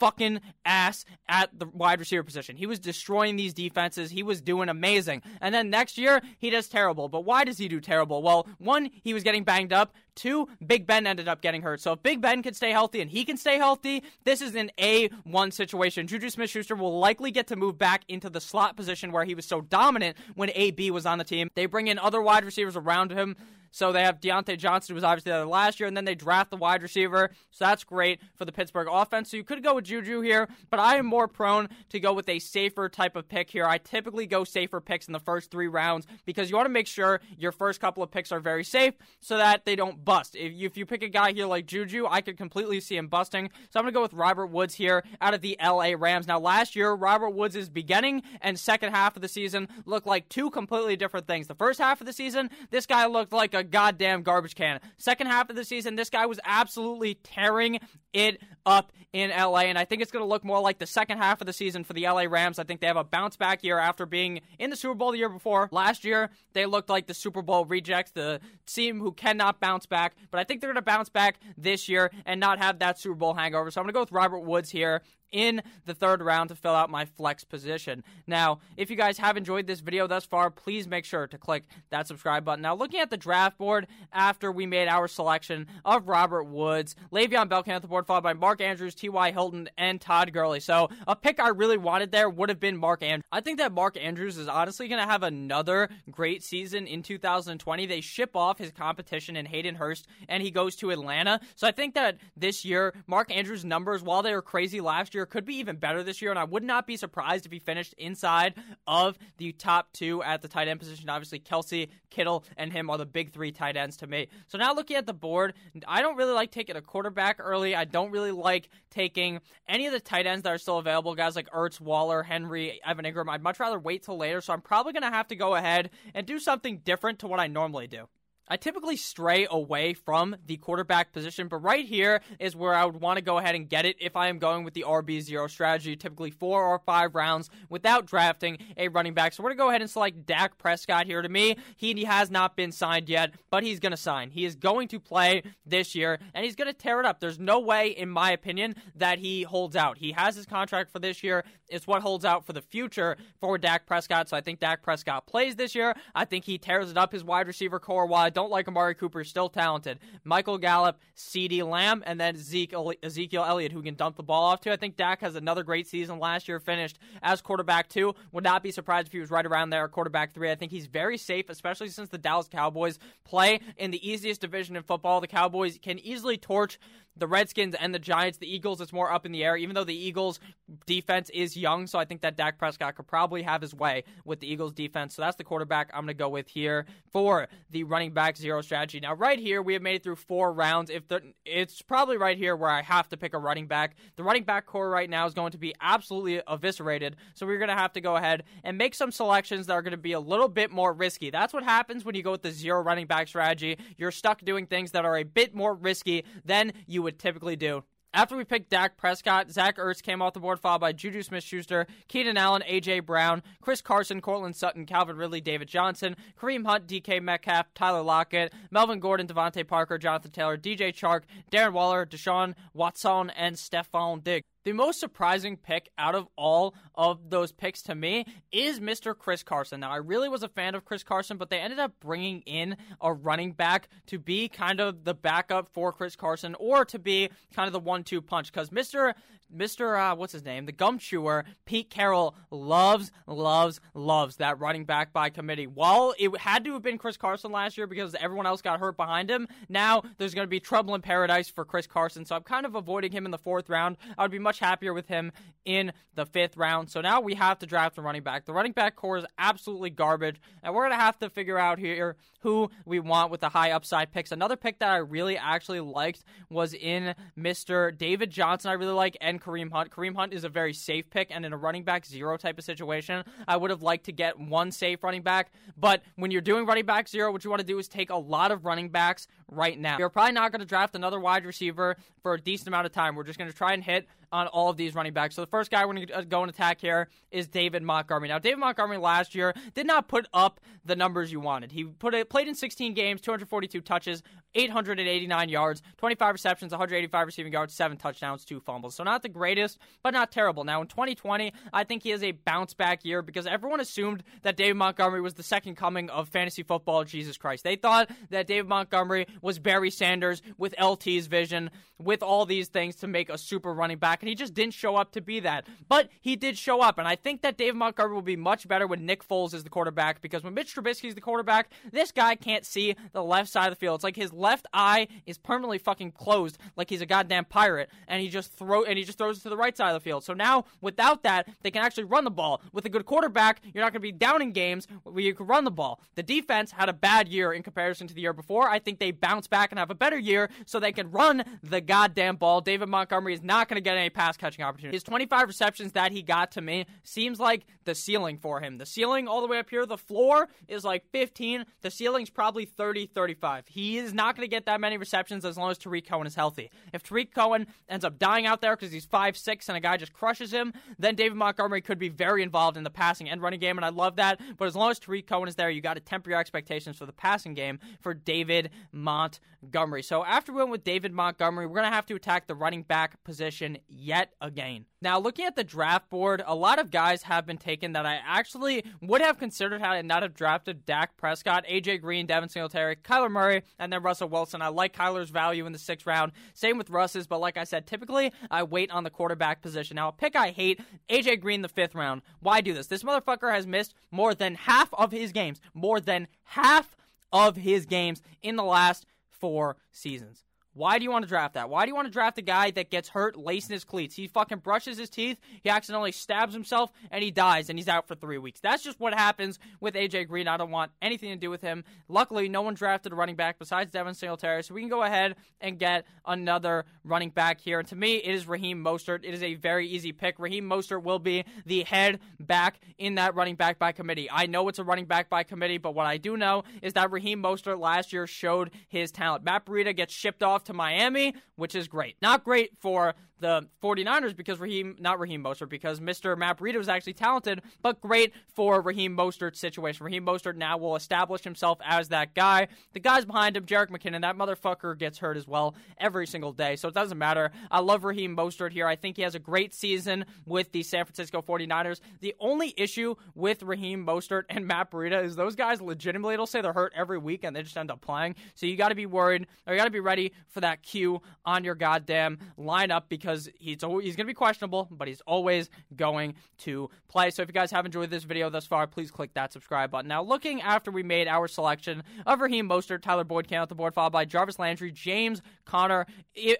fucking 0.00 0.40
ass 0.64 1.04
at 1.28 1.56
the 1.56 1.66
wide 1.66 2.00
receiver 2.00 2.24
position. 2.24 2.56
He 2.56 2.66
was 2.66 2.80
destroying 2.80 3.36
these 3.36 3.54
defenses. 3.54 4.10
He 4.10 4.22
was 4.22 4.40
doing 4.40 4.68
amazing. 4.68 5.22
And 5.40 5.54
then 5.54 5.70
next 5.70 5.98
year, 5.98 6.20
he 6.38 6.50
does 6.50 6.68
terrible. 6.68 7.08
But 7.08 7.24
why 7.24 7.44
does 7.44 7.58
he 7.58 7.68
do 7.68 7.80
terrible? 7.80 8.22
Well, 8.22 8.48
one, 8.58 8.90
he 9.02 9.14
was 9.14 9.22
getting 9.22 9.44
banged 9.44 9.72
up. 9.72 9.94
Two, 10.14 10.48
Big 10.64 10.86
Ben 10.86 11.06
ended 11.06 11.28
up 11.28 11.40
getting 11.40 11.62
hurt. 11.62 11.80
So 11.80 11.92
if 11.92 12.02
Big 12.02 12.20
Ben 12.20 12.42
can 12.42 12.54
stay 12.54 12.70
healthy 12.70 13.00
and 13.00 13.10
he 13.10 13.24
can 13.24 13.36
stay 13.36 13.56
healthy, 13.56 14.02
this 14.24 14.40
is 14.40 14.54
an 14.54 14.70
A1 14.78 15.52
situation. 15.52 16.06
Juju 16.06 16.30
Smith 16.30 16.50
Schuster 16.50 16.74
will 16.74 16.98
likely 16.98 17.30
get 17.30 17.46
to 17.48 17.56
move 17.56 17.78
back 17.78 18.04
into 18.08 18.30
the 18.30 18.40
slot 18.40 18.76
position 18.76 19.12
where 19.12 19.24
he 19.24 19.34
was 19.34 19.46
so 19.46 19.60
dominant 19.60 20.16
when 20.34 20.50
AB 20.54 20.90
was 20.90 21.06
on 21.06 21.18
the 21.18 21.24
team. 21.24 21.50
They 21.54 21.66
bring 21.66 21.88
in 21.88 21.98
other 21.98 22.22
wide 22.22 22.44
receivers 22.44 22.76
around 22.76 23.12
him. 23.12 23.36
So 23.72 23.92
they 23.92 24.02
have 24.02 24.20
Diontae 24.20 24.58
Johnson, 24.58 24.92
who 24.92 24.96
was 24.96 25.04
obviously 25.04 25.30
there 25.30 25.46
last 25.46 25.78
year, 25.78 25.86
and 25.86 25.96
then 25.96 26.04
they 26.04 26.14
draft 26.14 26.50
the 26.50 26.56
wide 26.56 26.82
receiver. 26.82 27.30
So 27.50 27.64
that's 27.64 27.84
great 27.84 28.20
for 28.34 28.44
the 28.44 28.52
Pittsburgh 28.52 28.88
offense. 28.90 29.30
So 29.30 29.36
you 29.36 29.44
could 29.44 29.62
go 29.62 29.76
with 29.76 29.84
Juju 29.84 30.20
here, 30.22 30.48
but 30.70 30.80
I 30.80 30.96
am 30.96 31.06
more 31.06 31.28
prone 31.28 31.68
to 31.90 32.00
go 32.00 32.12
with 32.12 32.28
a 32.28 32.40
safer 32.40 32.88
type 32.88 33.14
of 33.14 33.28
pick 33.28 33.50
here. 33.50 33.66
I 33.66 33.78
typically 33.78 34.26
go 34.26 34.44
safer 34.44 34.80
picks 34.80 35.06
in 35.06 35.12
the 35.12 35.20
first 35.20 35.50
three 35.50 35.68
rounds 35.68 36.06
because 36.24 36.50
you 36.50 36.56
want 36.56 36.66
to 36.66 36.72
make 36.72 36.88
sure 36.88 37.20
your 37.38 37.52
first 37.52 37.80
couple 37.80 38.02
of 38.02 38.10
picks 38.10 38.32
are 38.32 38.40
very 38.40 38.64
safe 38.64 38.94
so 39.20 39.36
that 39.36 39.64
they 39.64 39.76
don't 39.76 39.99
bust. 40.04 40.34
If 40.34 40.52
you, 40.52 40.66
if 40.66 40.76
you 40.76 40.86
pick 40.86 41.02
a 41.02 41.08
guy 41.08 41.32
here 41.32 41.46
like 41.46 41.66
Juju, 41.66 42.06
I 42.08 42.20
could 42.20 42.36
completely 42.36 42.80
see 42.80 42.96
him 42.96 43.08
busting. 43.08 43.50
So 43.70 43.78
I'm 43.78 43.84
going 43.84 43.92
to 43.92 43.98
go 43.98 44.02
with 44.02 44.12
Robert 44.12 44.46
Woods 44.46 44.74
here 44.74 45.04
out 45.20 45.34
of 45.34 45.40
the 45.40 45.56
LA 45.62 45.92
Rams. 45.96 46.26
Now, 46.26 46.38
last 46.38 46.76
year, 46.76 46.92
Robert 46.92 47.30
Woods' 47.30 47.68
beginning 47.68 48.22
and 48.40 48.58
second 48.58 48.92
half 48.92 49.16
of 49.16 49.22
the 49.22 49.28
season 49.28 49.68
looked 49.84 50.06
like 50.06 50.28
two 50.28 50.50
completely 50.50 50.96
different 50.96 51.26
things. 51.26 51.46
The 51.46 51.54
first 51.54 51.80
half 51.80 52.00
of 52.00 52.06
the 52.06 52.12
season, 52.12 52.50
this 52.70 52.86
guy 52.86 53.06
looked 53.06 53.32
like 53.32 53.54
a 53.54 53.62
goddamn 53.64 54.22
garbage 54.22 54.54
can. 54.54 54.80
Second 54.96 55.28
half 55.28 55.50
of 55.50 55.56
the 55.56 55.64
season, 55.64 55.96
this 55.96 56.10
guy 56.10 56.26
was 56.26 56.40
absolutely 56.44 57.14
tearing 57.14 57.80
it 58.12 58.40
up 58.66 58.92
in 59.12 59.30
LA, 59.30 59.60
and 59.62 59.76
I 59.76 59.84
think 59.84 60.02
it's 60.02 60.12
going 60.12 60.24
to 60.24 60.28
look 60.28 60.44
more 60.44 60.60
like 60.60 60.78
the 60.78 60.86
second 60.86 61.18
half 61.18 61.40
of 61.40 61.46
the 61.46 61.52
season 61.52 61.82
for 61.82 61.94
the 61.94 62.02
LA 62.02 62.24
Rams. 62.28 62.58
I 62.58 62.64
think 62.64 62.80
they 62.80 62.86
have 62.86 62.96
a 62.96 63.04
bounce 63.04 63.36
back 63.36 63.64
year 63.64 63.78
after 63.78 64.06
being 64.06 64.40
in 64.58 64.70
the 64.70 64.76
Super 64.76 64.94
Bowl 64.94 65.10
the 65.10 65.18
year 65.18 65.28
before. 65.28 65.68
Last 65.72 66.04
year, 66.04 66.30
they 66.52 66.66
looked 66.66 66.88
like 66.88 67.06
the 67.06 67.14
Super 67.14 67.42
Bowl 67.42 67.64
rejects, 67.64 68.12
the 68.12 68.40
team 68.66 69.00
who 69.00 69.12
cannot 69.12 69.58
bounce 69.58 69.86
back, 69.90 70.16
but 70.30 70.40
I 70.40 70.44
think 70.44 70.62
they're 70.62 70.68
going 70.68 70.76
to 70.76 70.82
bounce 70.82 71.10
back 71.10 71.38
this 71.58 71.88
year 71.88 72.10
and 72.24 72.40
not 72.40 72.58
have 72.58 72.78
that 72.78 72.98
Super 72.98 73.16
Bowl 73.16 73.34
hangover. 73.34 73.70
So 73.70 73.80
I'm 73.80 73.84
going 73.84 73.92
to 73.92 73.96
go 73.96 74.00
with 74.00 74.12
Robert 74.12 74.40
Woods 74.40 74.70
here 74.70 75.02
in 75.32 75.62
the 75.86 75.94
third 75.94 76.22
round 76.22 76.48
to 76.48 76.54
fill 76.54 76.74
out 76.74 76.90
my 76.90 77.04
flex 77.04 77.44
position. 77.44 78.02
Now, 78.26 78.60
if 78.76 78.90
you 78.90 78.96
guys 78.96 79.18
have 79.18 79.36
enjoyed 79.36 79.66
this 79.66 79.80
video 79.80 80.06
thus 80.06 80.24
far, 80.24 80.50
please 80.50 80.86
make 80.88 81.04
sure 81.04 81.26
to 81.26 81.38
click 81.38 81.64
that 81.90 82.06
subscribe 82.06 82.44
button. 82.44 82.62
Now, 82.62 82.74
looking 82.74 83.00
at 83.00 83.10
the 83.10 83.16
draft 83.16 83.58
board 83.58 83.86
after 84.12 84.50
we 84.50 84.66
made 84.66 84.88
our 84.88 85.08
selection 85.08 85.66
of 85.84 86.08
Robert 86.08 86.44
Woods, 86.44 86.96
Le'Veon 87.12 87.48
Bell 87.48 87.62
came 87.62 87.74
at 87.74 87.82
the 87.82 87.88
board, 87.88 88.06
followed 88.06 88.22
by 88.22 88.32
Mark 88.32 88.60
Andrews, 88.60 88.94
T.Y. 88.94 89.32
Hilton, 89.32 89.68
and 89.76 90.00
Todd 90.00 90.32
Gurley. 90.32 90.60
So, 90.60 90.90
a 91.06 91.16
pick 91.16 91.40
I 91.40 91.48
really 91.48 91.78
wanted 91.78 92.12
there 92.12 92.28
would 92.28 92.48
have 92.48 92.60
been 92.60 92.76
Mark 92.76 93.02
Andrews. 93.02 93.24
I 93.32 93.40
think 93.40 93.58
that 93.58 93.72
Mark 93.72 93.96
Andrews 93.96 94.36
is 94.36 94.48
honestly 94.48 94.88
going 94.88 95.00
to 95.00 95.10
have 95.10 95.22
another 95.22 95.88
great 96.10 96.42
season 96.42 96.86
in 96.86 97.02
2020. 97.02 97.86
They 97.86 98.00
ship 98.00 98.36
off 98.36 98.58
his 98.58 98.70
competition 98.70 99.36
in 99.36 99.46
Hayden 99.46 99.76
Hurst, 99.76 100.06
and 100.28 100.42
he 100.42 100.50
goes 100.50 100.76
to 100.76 100.90
Atlanta. 100.90 101.40
So, 101.56 101.66
I 101.66 101.72
think 101.72 101.94
that 101.94 102.18
this 102.36 102.64
year, 102.64 102.94
Mark 103.06 103.30
Andrews' 103.30 103.64
numbers, 103.64 104.02
while 104.02 104.22
they 104.22 104.34
were 104.34 104.42
crazy 104.42 104.80
last 104.80 105.14
year, 105.14 105.19
could 105.26 105.44
be 105.44 105.56
even 105.56 105.76
better 105.76 106.02
this 106.02 106.20
year. 106.20 106.30
And 106.30 106.38
I 106.38 106.44
would 106.44 106.62
not 106.62 106.86
be 106.86 106.96
surprised 106.96 107.46
if 107.46 107.52
he 107.52 107.58
finished 107.58 107.94
inside 107.94 108.54
of 108.86 109.18
the 109.36 109.52
top 109.52 109.92
two 109.92 110.22
at 110.22 110.42
the 110.42 110.48
tight 110.48 110.68
end 110.68 110.80
position. 110.80 111.08
Obviously, 111.08 111.40
Kelce, 111.40 111.88
Kittle, 112.10 112.44
and 112.56 112.72
him 112.72 112.90
are 112.90 112.98
the 112.98 113.06
big 113.06 113.32
three 113.32 113.52
tight 113.52 113.76
ends 113.76 113.96
to 113.98 114.06
me. 114.06 114.28
So 114.46 114.58
now 114.58 114.74
looking 114.74 114.96
at 114.96 115.06
the 115.06 115.12
board, 115.12 115.54
I 115.86 116.02
don't 116.02 116.16
really 116.16 116.32
like 116.32 116.50
taking 116.50 116.76
a 116.76 116.82
quarterback 116.82 117.36
early. 117.40 117.74
I 117.74 117.84
don't 117.84 118.10
really 118.10 118.32
like 118.32 118.68
taking 118.90 119.40
any 119.68 119.86
of 119.86 119.92
the 119.92 120.00
tight 120.00 120.26
ends 120.26 120.42
that 120.42 120.52
are 120.52 120.58
still 120.58 120.78
available, 120.78 121.14
guys 121.14 121.36
like 121.36 121.50
Ertz, 121.50 121.80
Waller, 121.80 122.22
Henry, 122.22 122.80
Evan 122.84 123.04
Engram. 123.04 123.28
I'd 123.28 123.42
much 123.42 123.60
rather 123.60 123.78
wait 123.78 124.02
till 124.02 124.16
later. 124.16 124.40
So 124.40 124.52
I'm 124.52 124.60
probably 124.60 124.92
going 124.92 125.02
to 125.02 125.10
have 125.10 125.28
to 125.28 125.36
go 125.36 125.54
ahead 125.54 125.90
and 126.14 126.26
do 126.26 126.38
something 126.38 126.78
different 126.84 127.20
to 127.20 127.26
what 127.26 127.40
I 127.40 127.46
normally 127.46 127.86
do. 127.86 128.08
I 128.50 128.56
typically 128.56 128.96
stray 128.96 129.46
away 129.48 129.94
from 129.94 130.34
the 130.44 130.56
quarterback 130.56 131.12
position, 131.12 131.46
but 131.46 131.58
right 131.58 131.86
here 131.86 132.20
is 132.40 132.56
where 132.56 132.74
I 132.74 132.84
would 132.84 133.00
want 133.00 133.16
to 133.18 133.22
go 133.22 133.38
ahead 133.38 133.54
and 133.54 133.68
get 133.68 133.86
it 133.86 133.94
if 134.00 134.16
I 134.16 134.26
am 134.26 134.40
going 134.40 134.64
with 134.64 134.74
the 134.74 134.84
RB0 134.88 135.48
strategy, 135.48 135.94
typically 135.94 136.32
four 136.32 136.64
or 136.64 136.80
five 136.80 137.14
rounds 137.14 137.48
without 137.68 138.06
drafting 138.06 138.58
a 138.76 138.88
running 138.88 139.14
back. 139.14 139.34
So 139.34 139.44
we're 139.44 139.50
going 139.50 139.58
to 139.58 139.62
go 139.62 139.68
ahead 139.68 139.82
and 139.82 139.90
select 139.90 140.26
Dak 140.26 140.58
Prescott 140.58 141.06
here. 141.06 141.22
To 141.22 141.28
me, 141.28 141.58
he, 141.76 142.00
has 142.04 142.30
not 142.30 142.56
been 142.56 142.72
signed 142.72 143.08
yet, 143.08 143.34
but 143.50 143.62
he's 143.62 143.78
going 143.78 143.92
to 143.92 143.96
sign. 143.96 144.30
He 144.30 144.44
is 144.44 144.56
going 144.56 144.88
to 144.88 144.98
play 144.98 145.44
this 145.64 145.94
year, 145.94 146.18
and 146.34 146.44
he's 146.44 146.56
going 146.56 146.66
to 146.66 146.72
tear 146.72 146.98
it 146.98 147.06
up. 147.06 147.20
There's 147.20 147.38
no 147.38 147.60
way, 147.60 147.90
in 147.90 148.08
my 148.08 148.32
opinion, 148.32 148.74
that 148.96 149.20
he 149.20 149.42
holds 149.42 149.76
out. 149.76 149.98
He 149.98 150.10
has 150.12 150.34
his 150.34 150.46
contract 150.46 150.90
for 150.90 150.98
this 150.98 151.22
year. 151.22 151.44
It's 151.68 151.86
what 151.86 152.02
holds 152.02 152.24
out 152.24 152.44
for 152.44 152.52
the 152.52 152.62
future 152.62 153.16
for 153.38 153.58
Dak 153.58 153.86
Prescott. 153.86 154.28
So 154.28 154.36
I 154.36 154.40
think 154.40 154.58
Dak 154.58 154.82
Prescott 154.82 155.26
plays 155.26 155.54
this 155.54 155.74
year. 155.74 155.94
I 156.14 156.24
think 156.24 156.46
he 156.46 156.58
tears 156.58 156.90
it 156.90 156.96
up 156.96 157.12
his 157.12 157.22
wide 157.22 157.46
receiver 157.46 157.78
corps. 157.78 158.06
While 158.06 158.24
I 158.24 158.30
don't 158.30 158.39
like 158.48 158.68
Amari 158.68 158.94
Cooper, 158.94 159.24
still 159.24 159.48
talented. 159.48 159.98
Michael 160.24 160.58
Gallup, 160.58 160.98
CeeDee 161.16 161.68
Lamb, 161.68 162.02
and 162.06 162.18
then 162.18 162.36
Zeke, 162.36 162.74
Ezekiel 163.02 163.44
Elliott, 163.44 163.72
who 163.72 163.82
can 163.82 163.94
dump 163.94 164.16
the 164.16 164.22
ball 164.22 164.44
off 164.44 164.60
to. 164.60 164.72
I 164.72 164.76
think 164.76 164.96
Dak 164.96 165.20
has 165.20 165.34
another 165.34 165.62
great 165.62 165.86
season 165.86 166.18
last 166.18 166.48
year, 166.48 166.60
finished 166.60 166.98
as 167.22 167.42
quarterback 167.42 167.88
two. 167.88 168.14
Would 168.32 168.44
not 168.44 168.62
be 168.62 168.70
surprised 168.70 169.08
if 169.08 169.12
he 169.12 169.18
was 169.18 169.30
right 169.30 169.44
around 169.44 169.70
there, 169.70 169.86
quarterback 169.88 170.32
three. 170.32 170.50
I 170.50 170.54
think 170.54 170.72
he's 170.72 170.86
very 170.86 171.18
safe, 171.18 171.50
especially 171.50 171.88
since 171.88 172.08
the 172.08 172.18
Dallas 172.18 172.48
Cowboys 172.48 172.98
play 173.24 173.60
in 173.76 173.90
the 173.90 174.08
easiest 174.08 174.40
division 174.40 174.76
in 174.76 174.82
football. 174.82 175.20
The 175.20 175.26
Cowboys 175.26 175.78
can 175.80 175.98
easily 175.98 176.36
torch 176.36 176.78
the 177.20 177.28
Redskins 177.28 177.76
and 177.76 177.94
the 177.94 177.98
Giants. 177.98 178.38
The 178.38 178.52
Eagles, 178.52 178.80
it's 178.80 178.92
more 178.92 179.12
up 179.12 179.24
in 179.24 179.32
the 179.32 179.44
air, 179.44 179.56
even 179.56 179.74
though 179.74 179.84
the 179.84 179.94
Eagles' 179.94 180.40
defense 180.86 181.30
is 181.30 181.56
young. 181.56 181.86
So 181.86 181.98
I 181.98 182.04
think 182.04 182.22
that 182.22 182.36
Dak 182.36 182.58
Prescott 182.58 182.96
could 182.96 183.06
probably 183.06 183.42
have 183.42 183.62
his 183.62 183.74
way 183.74 184.04
with 184.24 184.40
the 184.40 184.50
Eagles' 184.50 184.72
defense. 184.72 185.14
So 185.14 185.22
that's 185.22 185.36
the 185.36 185.44
quarterback 185.44 185.90
I'm 185.92 186.00
going 186.00 186.08
to 186.08 186.14
go 186.14 186.28
with 186.28 186.48
here 186.48 186.86
for 187.12 187.48
the 187.70 187.84
running 187.84 188.12
back 188.12 188.36
zero 188.36 188.62
strategy. 188.62 188.98
Now, 188.98 189.14
right 189.14 189.38
here, 189.38 189.62
we 189.62 189.74
have 189.74 189.82
made 189.82 189.96
it 189.96 190.02
through 190.02 190.16
four 190.16 190.52
rounds. 190.52 190.90
If 190.90 191.04
It's 191.44 191.82
probably 191.82 192.16
right 192.16 192.36
here 192.36 192.56
where 192.56 192.70
I 192.70 192.82
have 192.82 193.08
to 193.10 193.16
pick 193.16 193.34
a 193.34 193.38
running 193.38 193.66
back. 193.66 193.96
The 194.16 194.24
running 194.24 194.44
back 194.44 194.66
corps 194.66 194.90
right 194.90 195.08
now 195.08 195.26
is 195.26 195.34
going 195.34 195.52
to 195.52 195.58
be 195.58 195.74
absolutely 195.80 196.40
eviscerated. 196.48 197.16
So 197.34 197.46
we're 197.46 197.58
going 197.58 197.68
to 197.68 197.74
have 197.74 197.92
to 197.92 198.00
go 198.00 198.16
ahead 198.16 198.44
and 198.64 198.78
make 198.78 198.94
some 198.94 199.12
selections 199.12 199.66
that 199.66 199.74
are 199.74 199.82
going 199.82 199.92
to 199.92 199.98
be 199.98 200.12
a 200.12 200.20
little 200.20 200.48
bit 200.48 200.70
more 200.70 200.92
risky. 200.92 201.30
That's 201.30 201.52
what 201.52 201.62
happens 201.62 202.04
when 202.04 202.14
you 202.14 202.22
go 202.22 202.32
with 202.32 202.42
the 202.42 202.50
zero 202.50 202.80
running 202.82 203.06
back 203.06 203.28
strategy. 203.28 203.76
You're 203.98 204.10
stuck 204.10 204.42
doing 204.44 204.66
things 204.66 204.92
that 204.92 205.04
are 205.04 205.18
a 205.18 205.24
bit 205.24 205.54
more 205.54 205.74
risky 205.74 206.24
than 206.44 206.72
you 206.86 207.02
would 207.02 207.09
typically 207.18 207.56
do. 207.56 207.84
After 208.12 208.36
we 208.36 208.44
picked 208.44 208.70
Dak 208.70 208.96
Prescott, 208.96 209.52
Zach 209.52 209.78
Ertz 209.78 210.02
came 210.02 210.20
off 210.20 210.32
the 210.32 210.40
board, 210.40 210.58
followed 210.58 210.80
by 210.80 210.92
Juju 210.92 211.22
Smith 211.22 211.44
Schuster, 211.44 211.86
Keenan 212.08 212.36
Allen, 212.36 212.64
A.J. 212.66 213.00
Brown, 213.00 213.40
Chris 213.60 213.80
Carson, 213.80 214.20
Courtland 214.20 214.56
Sutton, 214.56 214.84
Calvin 214.84 215.16
Ridley, 215.16 215.40
David 215.40 215.68
Johnson, 215.68 216.16
Kareem 216.36 216.66
Hunt, 216.66 216.88
DK 216.88 217.22
Metcalf, 217.22 217.72
Tyler 217.72 218.02
Lockett, 218.02 218.52
Melvin 218.72 218.98
Gordon, 218.98 219.28
DeVante 219.28 219.64
Parker, 219.66 219.96
Jonathan 219.96 220.32
Taylor, 220.32 220.58
DJ 220.58 220.92
Chark, 220.92 221.22
Darren 221.52 221.72
Waller, 221.72 222.04
Deshaun 222.04 222.54
Watson, 222.74 223.30
and 223.30 223.54
Stefon 223.54 224.24
Diggs. 224.24 224.49
The 224.64 224.72
most 224.72 225.00
surprising 225.00 225.56
pick 225.56 225.90
out 225.96 226.14
of 226.14 226.28
all 226.36 226.74
of 226.94 227.30
those 227.30 227.50
picks 227.50 227.82
to 227.84 227.94
me 227.94 228.26
is 228.52 228.78
Mr. 228.78 229.16
Chris 229.16 229.42
Carson. 229.42 229.80
Now, 229.80 229.90
I 229.90 229.96
really 229.96 230.28
was 230.28 230.42
a 230.42 230.48
fan 230.48 230.74
of 230.74 230.84
Chris 230.84 231.02
Carson, 231.02 231.38
but 231.38 231.48
they 231.48 231.58
ended 231.58 231.78
up 231.78 231.92
bringing 231.98 232.42
in 232.42 232.76
a 233.00 233.12
running 233.12 233.52
back 233.52 233.88
to 234.08 234.18
be 234.18 234.48
kind 234.48 234.78
of 234.78 235.04
the 235.04 235.14
backup 235.14 235.70
for 235.72 235.92
Chris 235.92 236.14
Carson 236.14 236.54
or 236.58 236.84
to 236.84 236.98
be 236.98 237.30
kind 237.54 237.68
of 237.68 237.72
the 237.72 237.80
one 237.80 238.04
two 238.04 238.20
punch 238.20 238.52
because 238.52 238.68
Mr. 238.68 239.14
Mr. 239.54 239.98
Uh, 239.98 240.14
what's 240.16 240.32
his 240.32 240.44
name? 240.44 240.66
The 240.66 240.72
gum 240.72 240.98
chewer, 240.98 241.44
Pete 241.64 241.90
Carroll, 241.90 242.34
loves, 242.50 243.10
loves, 243.26 243.80
loves 243.94 244.36
that 244.36 244.58
running 244.58 244.84
back 244.84 245.12
by 245.12 245.30
committee. 245.30 245.66
While 245.66 246.14
it 246.18 246.36
had 246.38 246.64
to 246.64 246.72
have 246.74 246.82
been 246.82 246.98
Chris 246.98 247.16
Carson 247.16 247.52
last 247.52 247.76
year 247.76 247.86
because 247.86 248.14
everyone 248.14 248.46
else 248.46 248.62
got 248.62 248.80
hurt 248.80 248.96
behind 248.96 249.30
him, 249.30 249.48
now 249.68 250.02
there's 250.18 250.34
going 250.34 250.46
to 250.46 250.50
be 250.50 250.60
trouble 250.60 250.94
in 250.94 251.02
paradise 251.02 251.48
for 251.48 251.64
Chris 251.64 251.86
Carson. 251.86 252.24
So 252.24 252.36
I'm 252.36 252.42
kind 252.42 252.66
of 252.66 252.74
avoiding 252.74 253.12
him 253.12 253.24
in 253.24 253.30
the 253.30 253.38
fourth 253.38 253.68
round. 253.68 253.96
I 254.16 254.22
would 254.22 254.30
be 254.30 254.38
much 254.38 254.58
happier 254.58 254.92
with 254.92 255.08
him 255.08 255.32
in 255.64 255.92
the 256.14 256.26
fifth 256.26 256.56
round. 256.56 256.90
So 256.90 257.00
now 257.00 257.20
we 257.20 257.34
have 257.34 257.58
to 257.60 257.66
draft 257.66 257.98
a 257.98 258.02
running 258.02 258.22
back. 258.22 258.44
The 258.44 258.52
running 258.52 258.72
back 258.72 258.96
corps 258.96 259.18
is 259.18 259.24
absolutely 259.38 259.90
garbage, 259.90 260.40
and 260.62 260.74
we're 260.74 260.82
going 260.82 260.98
to 260.98 261.02
have 261.02 261.18
to 261.18 261.30
figure 261.30 261.58
out 261.58 261.78
here 261.78 262.16
who 262.40 262.70
we 262.84 263.00
want 263.00 263.30
with 263.30 263.40
the 263.40 263.48
high 263.48 263.70
upside 263.70 264.12
picks. 264.12 264.32
Another 264.32 264.56
pick 264.56 264.78
that 264.78 264.90
I 264.90 264.96
really 264.96 265.36
actually 265.36 265.80
liked 265.80 266.24
was 266.48 266.74
in 266.74 267.14
Mr. 267.38 267.96
David 267.96 268.30
Johnson. 268.30 268.70
I 268.70 268.74
really 268.74 268.92
like 268.92 269.16
and 269.20 269.39
Kareem 269.40 269.70
Hunt. 269.72 269.90
Kareem 269.90 270.14
Hunt 270.14 270.32
is 270.32 270.44
a 270.44 270.48
very 270.48 270.72
safe 270.72 271.08
pick, 271.10 271.28
and 271.30 271.44
in 271.44 271.52
a 271.52 271.56
running 271.56 271.84
back 271.84 272.06
zero 272.06 272.36
type 272.36 272.58
of 272.58 272.64
situation, 272.64 273.24
I 273.48 273.56
would 273.56 273.70
have 273.70 273.82
liked 273.82 274.04
to 274.06 274.12
get 274.12 274.38
one 274.38 274.70
safe 274.70 275.02
running 275.02 275.22
back. 275.22 275.50
But 275.76 276.02
when 276.16 276.30
you're 276.30 276.40
doing 276.40 276.66
running 276.66 276.86
back 276.86 277.08
zero, 277.08 277.32
what 277.32 277.44
you 277.44 277.50
want 277.50 277.60
to 277.60 277.66
do 277.66 277.78
is 277.78 277.88
take 277.88 278.10
a 278.10 278.16
lot 278.16 278.52
of 278.52 278.64
running 278.64 278.88
backs 278.88 279.26
right 279.50 279.78
now. 279.78 279.98
You're 279.98 280.08
probably 280.08 280.32
not 280.32 280.52
going 280.52 280.60
to 280.60 280.66
draft 280.66 280.94
another 280.94 281.20
wide 281.20 281.44
receiver 281.44 281.96
for 282.22 282.34
a 282.34 282.40
decent 282.40 282.68
amount 282.68 282.86
of 282.86 282.92
time. 282.92 283.14
We're 283.14 283.24
just 283.24 283.38
going 283.38 283.50
to 283.50 283.56
try 283.56 283.72
and 283.72 283.82
hit 283.82 284.06
on 284.32 284.46
all 284.48 284.70
of 284.70 284.76
these 284.76 284.94
running 284.94 285.12
backs. 285.12 285.34
So 285.34 285.42
the 285.42 285.48
first 285.48 285.70
guy 285.70 285.84
we're 285.84 285.94
going 285.94 286.06
to 286.06 286.18
uh, 286.18 286.22
go 286.22 286.42
and 286.42 286.50
attack 286.50 286.80
here 286.80 287.08
is 287.30 287.48
David 287.48 287.82
Montgomery. 287.82 288.28
Now, 288.28 288.38
David 288.38 288.58
Montgomery 288.58 288.98
last 288.98 289.34
year 289.34 289.54
did 289.74 289.86
not 289.86 290.08
put 290.08 290.26
up 290.32 290.60
the 290.84 290.94
numbers 290.94 291.32
you 291.32 291.40
wanted. 291.40 291.72
He 291.72 291.84
put 291.84 292.14
it, 292.14 292.30
played 292.30 292.48
in 292.48 292.54
16 292.54 292.94
games, 292.94 293.20
242 293.20 293.80
touches, 293.80 294.22
889 294.54 295.48
yards, 295.48 295.82
25 295.98 296.32
receptions, 296.32 296.72
185 296.72 297.26
receiving 297.26 297.52
yards, 297.52 297.74
seven 297.74 297.96
touchdowns, 297.96 298.44
two 298.44 298.60
fumbles. 298.60 298.94
So 298.94 299.04
not 299.04 299.22
the 299.22 299.28
greatest, 299.28 299.78
but 300.02 300.12
not 300.12 300.30
terrible. 300.30 300.64
Now 300.64 300.80
in 300.80 300.88
2020, 300.88 301.52
I 301.72 301.84
think 301.84 302.02
he 302.02 302.10
has 302.10 302.22
a 302.22 302.32
bounce 302.32 302.74
back 302.74 303.04
year 303.04 303.22
because 303.22 303.46
everyone 303.46 303.80
assumed 303.80 304.22
that 304.42 304.56
David 304.56 304.76
Montgomery 304.76 305.20
was 305.20 305.34
the 305.34 305.42
second 305.42 305.76
coming 305.76 306.08
of 306.10 306.28
fantasy 306.28 306.62
football. 306.62 307.04
Jesus 307.04 307.36
Christ, 307.36 307.64
they 307.64 307.76
thought 307.76 308.10
that 308.30 308.46
David 308.46 308.68
Montgomery 308.68 309.26
was 309.42 309.58
Barry 309.58 309.90
Sanders 309.90 310.42
with 310.58 310.74
LT's 310.78 311.26
vision, 311.26 311.70
with 311.98 312.22
all 312.22 312.46
these 312.46 312.68
things 312.68 312.96
to 312.96 313.06
make 313.06 313.28
a 313.28 313.38
super 313.38 313.72
running 313.72 313.98
back, 313.98 314.22
and 314.22 314.28
he 314.28 314.34
just 314.34 314.54
didn't 314.54 314.74
show 314.74 314.96
up 314.96 315.12
to 315.12 315.20
be 315.20 315.40
that. 315.40 315.66
But 315.88 316.08
he 316.20 316.36
did 316.36 316.56
show 316.56 316.80
up, 316.80 316.98
and 316.98 317.06
I 317.06 317.16
think 317.16 317.42
that 317.42 317.58
Dave 317.58 317.74
Montgomery 317.74 318.14
will 318.14 318.22
be 318.22 318.36
much 318.36 318.66
better 318.66 318.86
when 318.86 319.06
Nick 319.06 319.26
Foles 319.26 319.54
is 319.54 319.64
the 319.64 319.70
quarterback 319.70 320.20
because 320.20 320.42
when 320.42 320.54
Mitch 320.54 320.74
Trubisky 320.74 321.08
is 321.08 321.14
the 321.14 321.20
quarterback, 321.20 321.70
this 321.92 322.12
guy 322.12 322.34
can't 322.34 322.64
see 322.64 322.96
the 323.12 323.22
left 323.22 323.50
side 323.50 323.66
of 323.66 323.72
the 323.72 323.76
field. 323.76 323.96
It's 323.96 324.04
like 324.04 324.16
his 324.16 324.32
left 324.32 324.66
eye 324.72 325.08
is 325.26 325.38
permanently 325.38 325.78
fucking 325.78 326.12
closed, 326.12 326.58
like 326.76 326.88
he's 326.88 327.00
a 327.00 327.06
goddamn 327.06 327.44
pirate, 327.44 327.90
and 328.08 328.22
he 328.22 328.28
just 328.28 328.52
throw 328.52 328.84
and 328.84 328.98
he 328.98 329.04
just 329.04 329.18
throws 329.18 329.38
it 329.38 329.42
to 329.42 329.48
the 329.48 329.56
right 329.56 329.76
side 329.76 329.88
of 329.88 329.94
the 329.94 330.00
field. 330.00 330.24
So 330.24 330.32
now 330.32 330.64
without 330.80 331.22
that, 331.24 331.48
they 331.62 331.70
can 331.70 331.82
actually 331.82 332.04
run 332.04 332.24
the 332.24 332.30
ball. 332.30 332.62
With 332.72 332.84
a 332.86 332.88
good 332.88 333.04
quarterback, 333.06 333.60
you're 333.74 333.84
not 333.84 333.92
going 333.92 334.00
to 334.00 334.00
be 334.00 334.12
down 334.12 334.42
in 334.42 334.52
games 334.52 334.86
where 335.02 335.22
you 335.22 335.34
can 335.34 335.46
run 335.46 335.64
the 335.64 335.70
ball. 335.70 336.00
The 336.14 336.22
defense 336.22 336.70
had 336.70 336.88
a 336.88 336.92
bad 336.92 337.28
year 337.28 337.52
in 337.52 337.62
comparison 337.62 338.06
to 338.08 338.14
the 338.14 338.20
year 338.20 338.32
before. 338.32 338.68
I 338.68 338.78
think 338.78 338.98
they 338.98 339.10
bounce 339.30 339.46
back 339.46 339.70
and 339.70 339.78
have 339.78 339.90
a 339.90 339.94
better 339.94 340.18
year 340.18 340.50
so 340.66 340.80
they 340.80 340.90
can 340.90 341.08
run 341.12 341.44
the 341.62 341.80
goddamn 341.80 342.34
ball. 342.34 342.60
David 342.60 342.88
Montgomery 342.88 343.32
is 343.32 343.42
not 343.44 343.68
going 343.68 343.76
to 343.76 343.80
get 343.80 343.96
any 343.96 344.10
pass 344.10 344.36
catching 344.36 344.64
opportunities. 344.64 344.96
His 344.96 345.04
25 345.04 345.46
receptions 345.46 345.92
that 345.92 346.10
he 346.10 346.20
got 346.20 346.50
to 346.52 346.60
me 346.60 346.86
seems 347.04 347.38
like 347.38 347.64
the 347.84 347.94
ceiling 347.94 348.38
for 348.38 348.60
him. 348.60 348.78
The 348.78 348.86
ceiling 348.86 349.28
all 349.28 349.40
the 349.40 349.46
way 349.46 349.60
up 349.60 349.70
here, 349.70 349.86
the 349.86 349.96
floor 349.96 350.48
is 350.66 350.84
like 350.84 351.04
15. 351.12 351.64
The 351.82 351.90
ceiling's 351.92 352.28
probably 352.28 352.64
30, 352.64 353.06
35. 353.06 353.68
He 353.68 353.98
is 353.98 354.12
not 354.12 354.34
going 354.34 354.46
to 354.46 354.50
get 354.50 354.66
that 354.66 354.80
many 354.80 354.96
receptions 354.96 355.44
as 355.44 355.56
long 355.56 355.70
as 355.70 355.78
Tarik 355.78 356.08
Cohen 356.08 356.26
is 356.26 356.34
healthy. 356.34 356.70
If 356.92 357.04
Tarik 357.04 357.32
Cohen 357.32 357.68
ends 357.88 358.04
up 358.04 358.18
dying 358.18 358.46
out 358.46 358.60
there 358.60 358.74
because 358.74 358.92
he's 358.92 359.04
five 359.04 359.36
six 359.36 359.68
and 359.68 359.76
a 359.76 359.80
guy 359.80 359.96
just 359.96 360.12
crushes 360.12 360.52
him, 360.52 360.72
then 360.98 361.14
David 361.14 361.36
Montgomery 361.36 361.82
could 361.82 362.00
be 362.00 362.08
very 362.08 362.42
involved 362.42 362.76
in 362.76 362.82
the 362.82 362.90
passing 362.90 363.30
and 363.30 363.40
running 363.40 363.60
game, 363.60 363.78
and 363.78 363.84
I 363.84 363.90
love 363.90 364.16
that. 364.16 364.40
But 364.58 364.66
as 364.66 364.74
long 364.74 364.90
as 364.90 364.98
Tarik 364.98 365.28
Cohen 365.28 365.48
is 365.48 365.54
there, 365.54 365.70
you 365.70 365.80
got 365.80 365.94
to 365.94 366.00
temper 366.00 366.30
your 366.30 366.40
expectations 366.40 366.96
for 366.96 367.06
the 367.06 367.12
passing 367.12 367.54
game 367.54 367.78
for 368.00 368.12
David 368.12 368.70
Montgomery. 368.92 369.19
Montgomery. 369.62 370.02
So 370.02 370.24
after 370.24 370.52
we 370.52 370.58
went 370.58 370.70
with 370.70 370.84
David 370.84 371.12
Montgomery, 371.12 371.66
we're 371.66 371.74
going 371.74 371.90
to 371.90 371.94
have 371.94 372.06
to 372.06 372.14
attack 372.14 372.46
the 372.46 372.54
running 372.54 372.82
back 372.82 373.22
position 373.24 373.78
yet 373.88 374.32
again. 374.40 374.86
Now, 375.02 375.18
looking 375.18 375.46
at 375.46 375.56
the 375.56 375.64
draft 375.64 376.10
board, 376.10 376.42
a 376.46 376.54
lot 376.54 376.78
of 376.78 376.90
guys 376.90 377.22
have 377.24 377.46
been 377.46 377.56
taken 377.56 377.92
that 377.92 378.06
I 378.06 378.18
actually 378.26 378.84
would 379.00 379.20
have 379.20 379.38
considered 379.38 379.80
had 379.80 379.92
I 379.92 380.02
not 380.02 380.22
have 380.22 380.34
drafted 380.34 380.84
Dak 380.84 381.16
Prescott, 381.16 381.64
AJ 381.66 382.02
Green, 382.02 382.26
Devin 382.26 382.48
Singletary, 382.48 382.96
Kyler 382.96 383.30
Murray, 383.30 383.62
and 383.78 383.92
then 383.92 384.02
Russell 384.02 384.28
Wilson. 384.28 384.60
I 384.60 384.68
like 384.68 384.94
Kyler's 384.94 385.30
value 385.30 385.66
in 385.66 385.72
the 385.72 385.78
sixth 385.78 386.06
round. 386.06 386.32
Same 386.52 386.76
with 386.76 386.90
Russ's, 386.90 387.26
but 387.26 387.40
like 387.40 387.56
I 387.56 387.64
said, 387.64 387.86
typically 387.86 388.32
I 388.50 388.62
wait 388.62 388.90
on 388.90 389.04
the 389.04 389.10
quarterback 389.10 389.62
position. 389.62 389.94
Now, 389.94 390.08
a 390.08 390.12
pick 390.12 390.36
I 390.36 390.50
hate, 390.50 390.80
AJ 391.08 391.40
Green 391.40 391.62
the 391.62 391.68
fifth 391.68 391.94
round. 391.94 392.22
Why 392.40 392.60
do 392.60 392.74
this? 392.74 392.86
This 392.86 393.02
motherfucker 393.02 393.52
has 393.52 393.66
missed 393.66 393.94
more 394.10 394.34
than 394.34 394.54
half 394.54 394.92
of 394.92 395.12
his 395.12 395.32
games. 395.32 395.60
More 395.72 396.00
than 396.00 396.28
half 396.44 396.96
of 397.32 397.56
his 397.56 397.86
games 397.86 398.22
in 398.42 398.56
the 398.56 398.64
last 398.64 399.06
four 399.28 399.76
seasons. 399.92 400.44
Why 400.72 400.98
do 400.98 401.04
you 401.04 401.10
want 401.10 401.24
to 401.24 401.28
draft 401.28 401.54
that? 401.54 401.68
Why 401.68 401.84
do 401.84 401.88
you 401.88 401.96
want 401.96 402.06
to 402.06 402.12
draft 402.12 402.38
a 402.38 402.42
guy 402.42 402.70
that 402.70 402.90
gets 402.90 403.08
hurt 403.08 403.36
lacing 403.36 403.74
his 403.74 403.84
cleats? 403.84 404.14
He 404.14 404.28
fucking 404.28 404.58
brushes 404.58 404.98
his 404.98 405.10
teeth, 405.10 405.38
he 405.62 405.68
accidentally 405.68 406.12
stabs 406.12 406.54
himself, 406.54 406.92
and 407.10 407.24
he 407.24 407.32
dies, 407.32 407.68
and 407.68 407.78
he's 407.78 407.88
out 407.88 408.06
for 408.06 408.14
three 408.14 408.38
weeks. 408.38 408.60
That's 408.60 408.82
just 408.82 409.00
what 409.00 409.12
happens 409.12 409.58
with 409.80 409.94
AJ 409.94 410.28
Green. 410.28 410.46
I 410.46 410.56
don't 410.56 410.70
want 410.70 410.92
anything 411.02 411.30
to 411.30 411.36
do 411.36 411.50
with 411.50 411.60
him. 411.60 411.82
Luckily, 412.08 412.48
no 412.48 412.62
one 412.62 412.74
drafted 412.74 413.12
a 413.12 413.16
running 413.16 413.34
back 413.34 413.58
besides 413.58 413.90
Devin 413.90 414.14
Singletary, 414.14 414.62
so 414.62 414.74
we 414.74 414.80
can 414.80 414.88
go 414.88 415.02
ahead 415.02 415.34
and 415.60 415.78
get 415.78 416.04
another 416.24 416.84
running 417.02 417.30
back 417.30 417.60
here. 417.60 417.80
And 417.80 417.88
to 417.88 417.96
me, 417.96 418.16
it 418.16 418.32
is 418.32 418.46
Raheem 418.46 418.82
Mostert. 418.82 419.24
It 419.24 419.34
is 419.34 419.42
a 419.42 419.54
very 419.54 419.88
easy 419.88 420.12
pick. 420.12 420.38
Raheem 420.38 420.68
Mostert 420.68 421.02
will 421.02 421.18
be 421.18 421.44
the 421.66 421.82
head 421.82 422.20
back 422.38 422.78
in 422.96 423.16
that 423.16 423.34
running 423.34 423.56
back 423.56 423.78
by 423.78 423.90
committee. 423.90 424.28
I 424.30 424.46
know 424.46 424.68
it's 424.68 424.78
a 424.78 424.84
running 424.84 425.06
back 425.06 425.28
by 425.28 425.42
committee, 425.42 425.78
but 425.78 425.94
what 425.94 426.06
I 426.06 426.16
do 426.16 426.36
know 426.36 426.62
is 426.80 426.92
that 426.92 427.10
Raheem 427.10 427.42
Mostert 427.42 427.80
last 427.80 428.12
year 428.12 428.26
showed 428.26 428.70
his 428.88 429.10
talent. 429.10 429.44
Matt 429.44 429.66
Breida 429.66 429.96
gets 429.96 430.14
shipped 430.14 430.42
off 430.42 430.59
to 430.64 430.72
Miami, 430.72 431.34
which 431.56 431.74
is 431.74 431.88
great. 431.88 432.16
Not 432.22 432.44
great 432.44 432.70
for 432.78 433.14
the 433.40 433.66
49ers 433.82 434.36
because 434.36 434.58
Raheem, 434.58 434.96
not 434.98 435.18
Raheem 435.18 435.42
Mostert, 435.42 435.68
because 435.68 436.00
Mr. 436.00 436.36
Breida 436.36 436.76
was 436.76 436.88
actually 436.88 437.14
talented, 437.14 437.62
but 437.82 438.00
great 438.00 438.32
for 438.54 438.80
Raheem 438.80 439.16
Mostert's 439.16 439.58
situation. 439.58 440.04
Raheem 440.04 440.24
Mostert 440.24 440.56
now 440.56 440.76
will 440.76 440.96
establish 440.96 441.42
himself 441.42 441.78
as 441.84 442.08
that 442.08 442.34
guy. 442.34 442.68
The 442.92 443.00
guys 443.00 443.24
behind 443.24 443.56
him, 443.56 443.66
Jerick 443.66 443.90
McKinnon, 443.90 444.22
that 444.22 444.36
motherfucker 444.36 444.98
gets 444.98 445.18
hurt 445.18 445.36
as 445.36 445.46
well 445.46 445.74
every 445.98 446.26
single 446.26 446.52
day, 446.52 446.76
so 446.76 446.88
it 446.88 446.94
doesn't 446.94 447.18
matter. 447.18 447.50
I 447.70 447.80
love 447.80 448.04
Raheem 448.04 448.36
Mostert 448.36 448.72
here. 448.72 448.86
I 448.86 448.96
think 448.96 449.16
he 449.16 449.22
has 449.22 449.34
a 449.34 449.38
great 449.38 449.74
season 449.74 450.24
with 450.46 450.72
the 450.72 450.82
San 450.82 451.04
Francisco 451.04 451.42
49ers. 451.42 452.00
The 452.20 452.34
only 452.40 452.74
issue 452.76 453.14
with 453.34 453.62
Raheem 453.62 454.06
Mostert 454.06 454.42
and 454.48 454.68
Breida 454.68 455.24
is 455.24 455.36
those 455.36 455.56
guys 455.56 455.80
legitimately, 455.80 456.34
it'll 456.34 456.46
say 456.46 456.60
they're 456.60 456.72
hurt 456.72 456.92
every 456.94 457.18
week 457.18 457.44
and 457.44 457.54
they 457.54 457.62
just 457.62 457.76
end 457.76 457.90
up 457.90 458.00
playing. 458.00 458.34
So 458.54 458.66
you 458.66 458.76
got 458.76 458.88
to 458.88 458.94
be 458.94 459.06
worried, 459.06 459.46
or 459.66 459.74
you 459.74 459.78
got 459.78 459.84
to 459.84 459.90
be 459.90 460.00
ready 460.00 460.32
for 460.48 460.60
that 460.60 460.82
cue 460.82 461.22
on 461.44 461.64
your 461.64 461.74
goddamn 461.74 462.38
lineup 462.58 463.04
because 463.08 463.29
he's 463.58 463.82
always, 463.82 464.06
he's 464.06 464.16
going 464.16 464.26
to 464.26 464.30
be 464.30 464.34
questionable, 464.34 464.88
but 464.90 465.08
he's 465.08 465.20
always 465.22 465.70
going 465.96 466.34
to 466.58 466.90
play. 467.08 467.30
So 467.30 467.42
if 467.42 467.48
you 467.48 467.52
guys 467.52 467.70
have 467.70 467.86
enjoyed 467.86 468.10
this 468.10 468.24
video 468.24 468.50
thus 468.50 468.66
far, 468.66 468.86
please 468.86 469.10
click 469.10 469.34
that 469.34 469.52
subscribe 469.52 469.90
button. 469.90 470.08
Now, 470.08 470.22
looking 470.22 470.60
after 470.60 470.90
we 470.90 471.02
made 471.02 471.28
our 471.28 471.48
selection 471.48 472.02
of 472.26 472.40
Raheem 472.40 472.68
Mostert, 472.68 473.02
Tyler 473.02 473.24
Boyd 473.24 473.48
came 473.48 473.60
out 473.60 473.68
the 473.68 473.74
board, 473.74 473.94
followed 473.94 474.12
by 474.12 474.24
Jarvis 474.24 474.58
Landry, 474.58 474.90
James 474.90 475.42
Conner, 475.64 476.06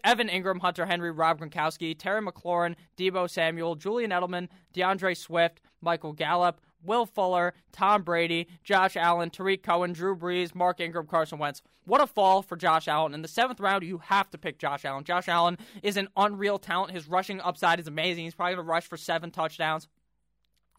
Evan 0.05 0.29
Engram, 0.29 0.61
Hunter 0.61 0.87
Henry, 0.87 1.11
Rob 1.11 1.41
Gronkowski, 1.41 1.99
Terry 1.99 2.21
McLaurin, 2.21 2.77
Deebo 2.97 3.29
Samuel, 3.29 3.75
Julian 3.75 4.11
Edelman, 4.11 4.49
D'Andre 4.73 5.15
Swift, 5.15 5.61
Michael 5.81 6.13
Gallup, 6.13 6.61
Will 6.85 7.07
Fuller, 7.07 7.55
Tom 7.73 8.03
Brady, 8.03 8.49
Josh 8.65 8.97
Allen, 8.97 9.31
Tarik 9.31 9.63
Cohen, 9.63 9.93
Drew 9.93 10.17
Brees, 10.17 10.55
Mark 10.55 10.81
Ingram, 10.81 11.07
Carson 11.07 11.39
Wentz. 11.39 11.63
What 11.85 12.01
a 12.01 12.07
fall 12.07 12.43
for 12.43 12.57
Josh 12.57 12.89
Allen. 12.89 13.15
In 13.15 13.23
the 13.23 13.29
seventh 13.29 13.61
round, 13.61 13.83
you 13.83 13.99
have 13.99 14.31
to 14.31 14.39
pick 14.39 14.59
Josh 14.59 14.85
Allen. 14.85 15.05
Josh 15.05 15.29
Allen 15.29 15.59
is 15.83 15.97
an 15.97 16.09
unreal 16.17 16.59
talent. 16.59 16.93
His 16.93 17.09
rushing 17.09 17.41
upside 17.41 17.81
is 17.81 17.89
amazing. 17.89 18.25
He's 18.25 18.35
probably 18.35 18.55
going 18.55 18.67
to 18.67 18.71
rush 18.71 18.87
for 18.87 18.97
seven 18.97 19.31
touchdowns, 19.31 19.89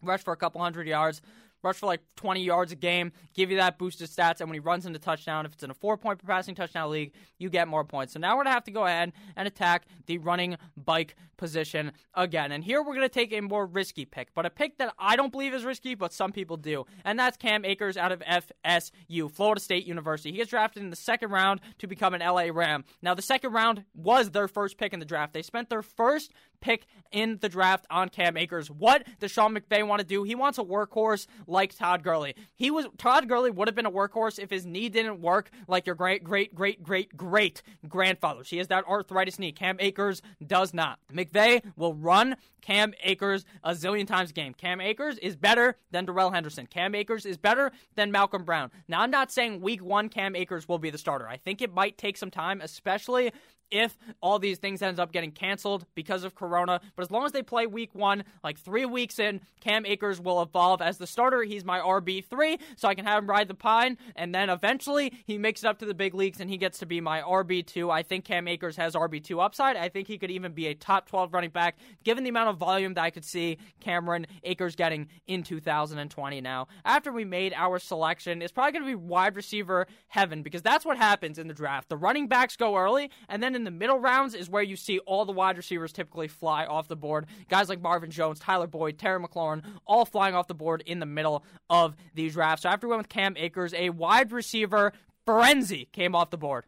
rush 0.02 0.22
for 0.22 0.32
a 0.32 0.36
couple 0.36 0.60
hundred 0.60 0.86
yards 0.86 1.20
rush 1.62 1.76
for 1.76 1.86
like 1.86 2.00
20 2.16 2.42
yards 2.42 2.72
a 2.72 2.76
game, 2.76 3.12
give 3.34 3.50
you 3.50 3.56
that 3.56 3.78
boosted 3.78 4.08
stats, 4.08 4.40
and 4.40 4.48
when 4.48 4.54
he 4.54 4.60
runs 4.60 4.86
into 4.86 4.98
touchdown, 4.98 5.46
if 5.46 5.52
it's 5.52 5.62
in 5.62 5.70
a 5.70 5.74
four 5.74 5.96
point 5.96 6.18
per 6.18 6.26
passing 6.26 6.54
touchdown 6.54 6.90
league, 6.90 7.12
you 7.38 7.50
get 7.50 7.68
more 7.68 7.84
points. 7.84 8.12
So 8.12 8.20
now 8.20 8.30
we're 8.32 8.44
going 8.44 8.46
to 8.46 8.52
have 8.52 8.64
to 8.64 8.70
go 8.70 8.86
ahead 8.86 9.12
and 9.36 9.46
attack 9.46 9.86
the 10.06 10.18
running 10.18 10.56
bike 10.76 11.16
position 11.36 11.92
again. 12.14 12.52
And 12.52 12.62
here 12.62 12.82
we're 12.82 12.94
going 12.94 13.00
to 13.00 13.08
take 13.08 13.32
a 13.32 13.40
more 13.40 13.66
risky 13.66 14.04
pick, 14.04 14.32
but 14.34 14.46
a 14.46 14.50
pick 14.50 14.78
that 14.78 14.94
I 14.98 15.16
don't 15.16 15.32
believe 15.32 15.54
is 15.54 15.64
risky, 15.64 15.94
but 15.94 16.12
some 16.12 16.32
people 16.32 16.56
do. 16.56 16.84
And 17.04 17.18
that's 17.18 17.36
Cam 17.36 17.64
Akers 17.64 17.96
out 17.96 18.12
of 18.12 18.20
FSU, 18.20 19.30
Florida 19.30 19.60
State 19.60 19.86
University. 19.86 20.30
He 20.30 20.36
gets 20.38 20.50
drafted 20.50 20.82
in 20.82 20.90
the 20.90 20.96
second 20.96 21.30
round 21.30 21.60
to 21.78 21.86
become 21.86 22.14
an 22.14 22.20
LA 22.20 22.46
Ram. 22.52 22.84
Now, 23.02 23.14
the 23.14 23.22
second 23.22 23.52
round 23.52 23.84
was 23.94 24.30
their 24.30 24.48
first 24.48 24.78
pick 24.78 24.92
in 24.92 25.00
the 25.00 25.04
draft. 25.04 25.32
They 25.32 25.42
spent 25.42 25.68
their 25.68 25.82
first 25.82 26.32
pick 26.60 26.86
in 27.10 27.38
the 27.40 27.48
draft 27.48 27.86
on 27.90 28.08
Cam 28.08 28.36
Akers. 28.36 28.70
What 28.70 29.04
does 29.18 29.30
Sean 29.30 29.54
McVay 29.54 29.86
want 29.86 30.00
to 30.00 30.06
do? 30.06 30.22
He 30.22 30.34
wants 30.34 30.58
a 30.58 30.62
workhorse 30.62 31.26
like 31.52 31.76
Todd 31.76 32.02
Gurley. 32.02 32.34
He 32.54 32.70
was 32.70 32.86
Todd 32.98 33.28
Gurley 33.28 33.50
would 33.50 33.68
have 33.68 33.74
been 33.74 33.86
a 33.86 33.90
workhorse 33.90 34.38
if 34.38 34.50
his 34.50 34.66
knee 34.66 34.88
didn't 34.88 35.20
work 35.20 35.50
like 35.68 35.86
your 35.86 35.94
great 35.94 36.24
great 36.24 36.54
great 36.54 36.82
great 36.82 37.16
great 37.16 37.62
grandfather. 37.86 38.42
He 38.44 38.58
has 38.58 38.68
that 38.68 38.88
arthritis 38.88 39.38
knee. 39.38 39.52
Cam 39.52 39.76
Akers 39.78 40.22
does 40.44 40.74
not. 40.74 40.98
McVay 41.12 41.62
will 41.76 41.94
run 41.94 42.36
Cam 42.62 42.94
Akers 43.02 43.44
a 43.62 43.72
zillion 43.72 44.06
times 44.06 44.30
a 44.30 44.32
game. 44.32 44.54
Cam 44.54 44.80
Akers 44.80 45.18
is 45.18 45.36
better 45.36 45.76
than 45.90 46.06
Darrell 46.06 46.30
Henderson. 46.30 46.66
Cam 46.66 46.94
Akers 46.94 47.26
is 47.26 47.36
better 47.36 47.70
than 47.94 48.10
Malcolm 48.10 48.44
Brown. 48.44 48.70
Now 48.88 49.02
I'm 49.02 49.10
not 49.10 49.30
saying 49.30 49.60
week 49.60 49.82
1 49.82 50.08
Cam 50.08 50.34
Akers 50.34 50.68
will 50.68 50.78
be 50.78 50.90
the 50.90 50.98
starter. 50.98 51.28
I 51.28 51.36
think 51.36 51.60
it 51.60 51.74
might 51.74 51.98
take 51.98 52.16
some 52.16 52.30
time, 52.30 52.60
especially 52.60 53.32
if 53.72 53.96
all 54.20 54.38
these 54.38 54.58
things 54.58 54.82
ends 54.82 55.00
up 55.00 55.10
getting 55.10 55.32
canceled 55.32 55.86
because 55.94 56.22
of 56.22 56.34
corona. 56.34 56.80
But 56.94 57.02
as 57.02 57.10
long 57.10 57.24
as 57.24 57.32
they 57.32 57.42
play 57.42 57.66
week 57.66 57.94
one, 57.94 58.24
like 58.44 58.58
three 58.58 58.84
weeks 58.84 59.18
in, 59.18 59.40
Cam 59.60 59.86
Akers 59.86 60.20
will 60.20 60.42
evolve 60.42 60.82
as 60.82 60.98
the 60.98 61.06
starter. 61.06 61.42
He's 61.42 61.64
my 61.64 61.80
RB3, 61.80 62.60
so 62.76 62.88
I 62.88 62.94
can 62.94 63.04
have 63.04 63.22
him 63.22 63.30
ride 63.30 63.48
the 63.48 63.54
pine. 63.54 63.96
And 64.14 64.34
then 64.34 64.50
eventually 64.50 65.12
he 65.26 65.38
makes 65.38 65.64
it 65.64 65.66
up 65.66 65.78
to 65.78 65.86
the 65.86 65.94
big 65.94 66.14
leagues 66.14 66.40
and 66.40 66.50
he 66.50 66.58
gets 66.58 66.78
to 66.80 66.86
be 66.86 67.00
my 67.00 67.22
RB2. 67.22 67.90
I 67.90 68.02
think 68.02 68.24
Cam 68.24 68.46
Akers 68.46 68.76
has 68.76 68.94
RB2 68.94 69.42
upside. 69.42 69.76
I 69.76 69.88
think 69.88 70.08
he 70.08 70.18
could 70.18 70.30
even 70.30 70.52
be 70.52 70.66
a 70.66 70.74
top 70.74 71.08
12 71.08 71.32
running 71.32 71.50
back 71.50 71.76
given 72.04 72.24
the 72.24 72.30
amount 72.30 72.50
of 72.50 72.58
volume 72.58 72.94
that 72.94 73.02
I 73.02 73.10
could 73.10 73.24
see 73.24 73.58
Cameron 73.80 74.26
Akers 74.44 74.76
getting 74.76 75.08
in 75.26 75.42
2020 75.42 76.40
now. 76.40 76.68
After 76.84 77.12
we 77.12 77.24
made 77.24 77.54
our 77.54 77.78
selection, 77.78 78.42
it's 78.42 78.52
probably 78.52 78.72
going 78.72 78.84
to 78.84 78.90
be 78.90 78.94
wide 78.94 79.36
receiver 79.36 79.86
heaven 80.08 80.42
because 80.42 80.62
that's 80.62 80.84
what 80.84 80.96
happens 80.96 81.38
in 81.38 81.48
the 81.48 81.54
draft. 81.54 81.88
The 81.88 81.96
running 81.96 82.26
backs 82.26 82.56
go 82.56 82.76
early, 82.76 83.10
and 83.28 83.42
then 83.42 83.54
in 83.54 83.61
the 83.64 83.70
middle 83.70 83.98
rounds 83.98 84.34
is 84.34 84.48
where 84.48 84.62
you 84.62 84.76
see 84.76 84.98
all 85.00 85.24
the 85.24 85.32
wide 85.32 85.56
receivers 85.56 85.92
typically 85.92 86.28
fly 86.28 86.64
off 86.66 86.88
the 86.88 86.96
board. 86.96 87.26
Guys 87.48 87.68
like 87.68 87.80
Marvin 87.80 88.10
Jones, 88.10 88.38
Tyler 88.38 88.66
Boyd, 88.66 88.98
Terry 88.98 89.20
McLaurin, 89.20 89.64
all 89.86 90.04
flying 90.04 90.34
off 90.34 90.48
the 90.48 90.54
board 90.54 90.82
in 90.86 90.98
the 90.98 91.06
middle 91.06 91.44
of 91.70 91.96
these 92.14 92.34
drafts. 92.34 92.62
So 92.62 92.68
after 92.68 92.86
we 92.86 92.90
went 92.90 93.00
with 93.00 93.08
Cam 93.08 93.36
Akers, 93.36 93.74
a 93.74 93.90
wide 93.90 94.32
receiver 94.32 94.92
frenzy 95.24 95.88
came 95.92 96.14
off 96.14 96.30
the 96.30 96.38
board 96.38 96.64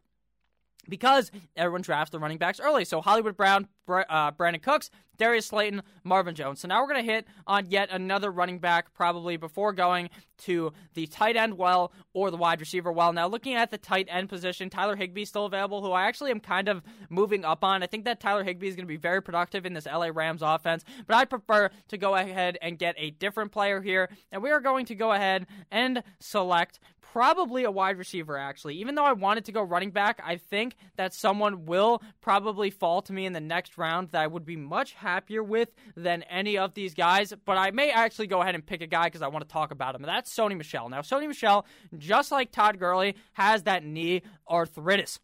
because 0.88 1.30
everyone 1.56 1.82
drafts 1.82 2.10
the 2.10 2.18
running 2.18 2.38
backs 2.38 2.60
early. 2.60 2.84
So 2.84 3.00
Hollywood 3.00 3.36
Brown, 3.36 3.68
uh, 3.88 4.32
Brandin 4.32 4.62
Cooks, 4.62 4.90
Darius 5.16 5.46
Slayton, 5.46 5.82
Marvin 6.02 6.34
Jones. 6.34 6.60
So 6.60 6.68
now 6.68 6.80
we're 6.82 6.88
going 6.88 7.04
to 7.04 7.12
hit 7.12 7.26
on 7.46 7.70
yet 7.70 7.88
another 7.90 8.30
running 8.30 8.58
back 8.58 8.92
probably 8.94 9.36
before 9.36 9.72
going 9.72 10.10
to 10.36 10.72
the 10.94 11.06
tight 11.06 11.36
end 11.36 11.56
well 11.56 11.92
or 12.12 12.30
the 12.30 12.36
wide 12.36 12.60
receiver 12.60 12.90
well. 12.90 13.12
Now 13.12 13.28
looking 13.28 13.54
at 13.54 13.70
the 13.70 13.78
tight 13.78 14.08
end 14.10 14.28
position, 14.28 14.70
Tyler 14.70 14.96
Higbee 14.96 15.24
still 15.24 15.46
available, 15.46 15.82
who 15.82 15.92
I 15.92 16.06
actually 16.06 16.30
am 16.30 16.40
kind 16.40 16.68
of 16.68 16.82
moving 17.08 17.44
up 17.44 17.62
on. 17.62 17.82
I 17.82 17.86
think 17.86 18.04
that 18.04 18.20
Tyler 18.20 18.44
Higbee 18.44 18.68
is 18.68 18.76
going 18.76 18.86
to 18.86 18.88
be 18.88 18.96
very 18.96 19.22
productive 19.22 19.64
in 19.64 19.74
this 19.74 19.86
LA 19.86 20.10
Rams 20.12 20.42
offense, 20.42 20.84
but 21.06 21.16
I 21.16 21.24
prefer 21.24 21.70
to 21.88 21.98
go 21.98 22.16
ahead 22.16 22.58
and 22.60 22.78
get 22.78 22.94
a 22.98 23.10
different 23.10 23.52
player 23.52 23.80
here. 23.80 24.10
And 24.32 24.42
we 24.42 24.50
are 24.50 24.60
going 24.60 24.86
to 24.86 24.94
go 24.94 25.12
ahead 25.12 25.46
and 25.70 26.02
select 26.18 26.80
probably 27.14 27.62
a 27.62 27.70
wide 27.70 27.96
receiver, 27.96 28.36
actually. 28.36 28.74
Even 28.78 28.96
though 28.96 29.04
I 29.04 29.12
wanted 29.12 29.44
to 29.44 29.52
go 29.52 29.62
running 29.62 29.92
back, 29.92 30.20
I 30.24 30.36
think 30.36 30.74
that 30.96 31.14
someone 31.14 31.64
will 31.64 32.02
probably 32.20 32.70
fall 32.70 33.02
to 33.02 33.12
me 33.12 33.24
in 33.24 33.32
the 33.32 33.40
next 33.40 33.78
round 33.78 34.08
that 34.10 34.20
I 34.20 34.26
would 34.26 34.44
be 34.44 34.56
much 34.56 34.94
happier 34.94 35.40
with 35.40 35.68
than 35.94 36.24
any 36.24 36.58
of 36.58 36.74
these 36.74 36.92
guys. 36.92 37.32
But 37.44 37.56
I 37.56 37.70
may 37.70 37.92
actually 37.92 38.26
go 38.26 38.42
ahead 38.42 38.56
and 38.56 38.66
pick 38.66 38.82
a 38.82 38.88
guy 38.88 39.04
because 39.04 39.22
I 39.22 39.28
want 39.28 39.46
to 39.46 39.52
talk 39.52 39.70
about 39.70 39.94
him. 39.94 40.02
That's 40.02 40.36
Sony 40.36 40.56
Michel. 40.56 40.88
Now, 40.88 41.02
Sony 41.02 41.28
Michel, 41.28 41.66
just 41.96 42.32
like 42.32 42.50
Todd 42.50 42.80
Gurley, 42.80 43.14
has 43.34 43.62
that 43.62 43.84
knee 43.84 44.22
arthritis. 44.50 45.20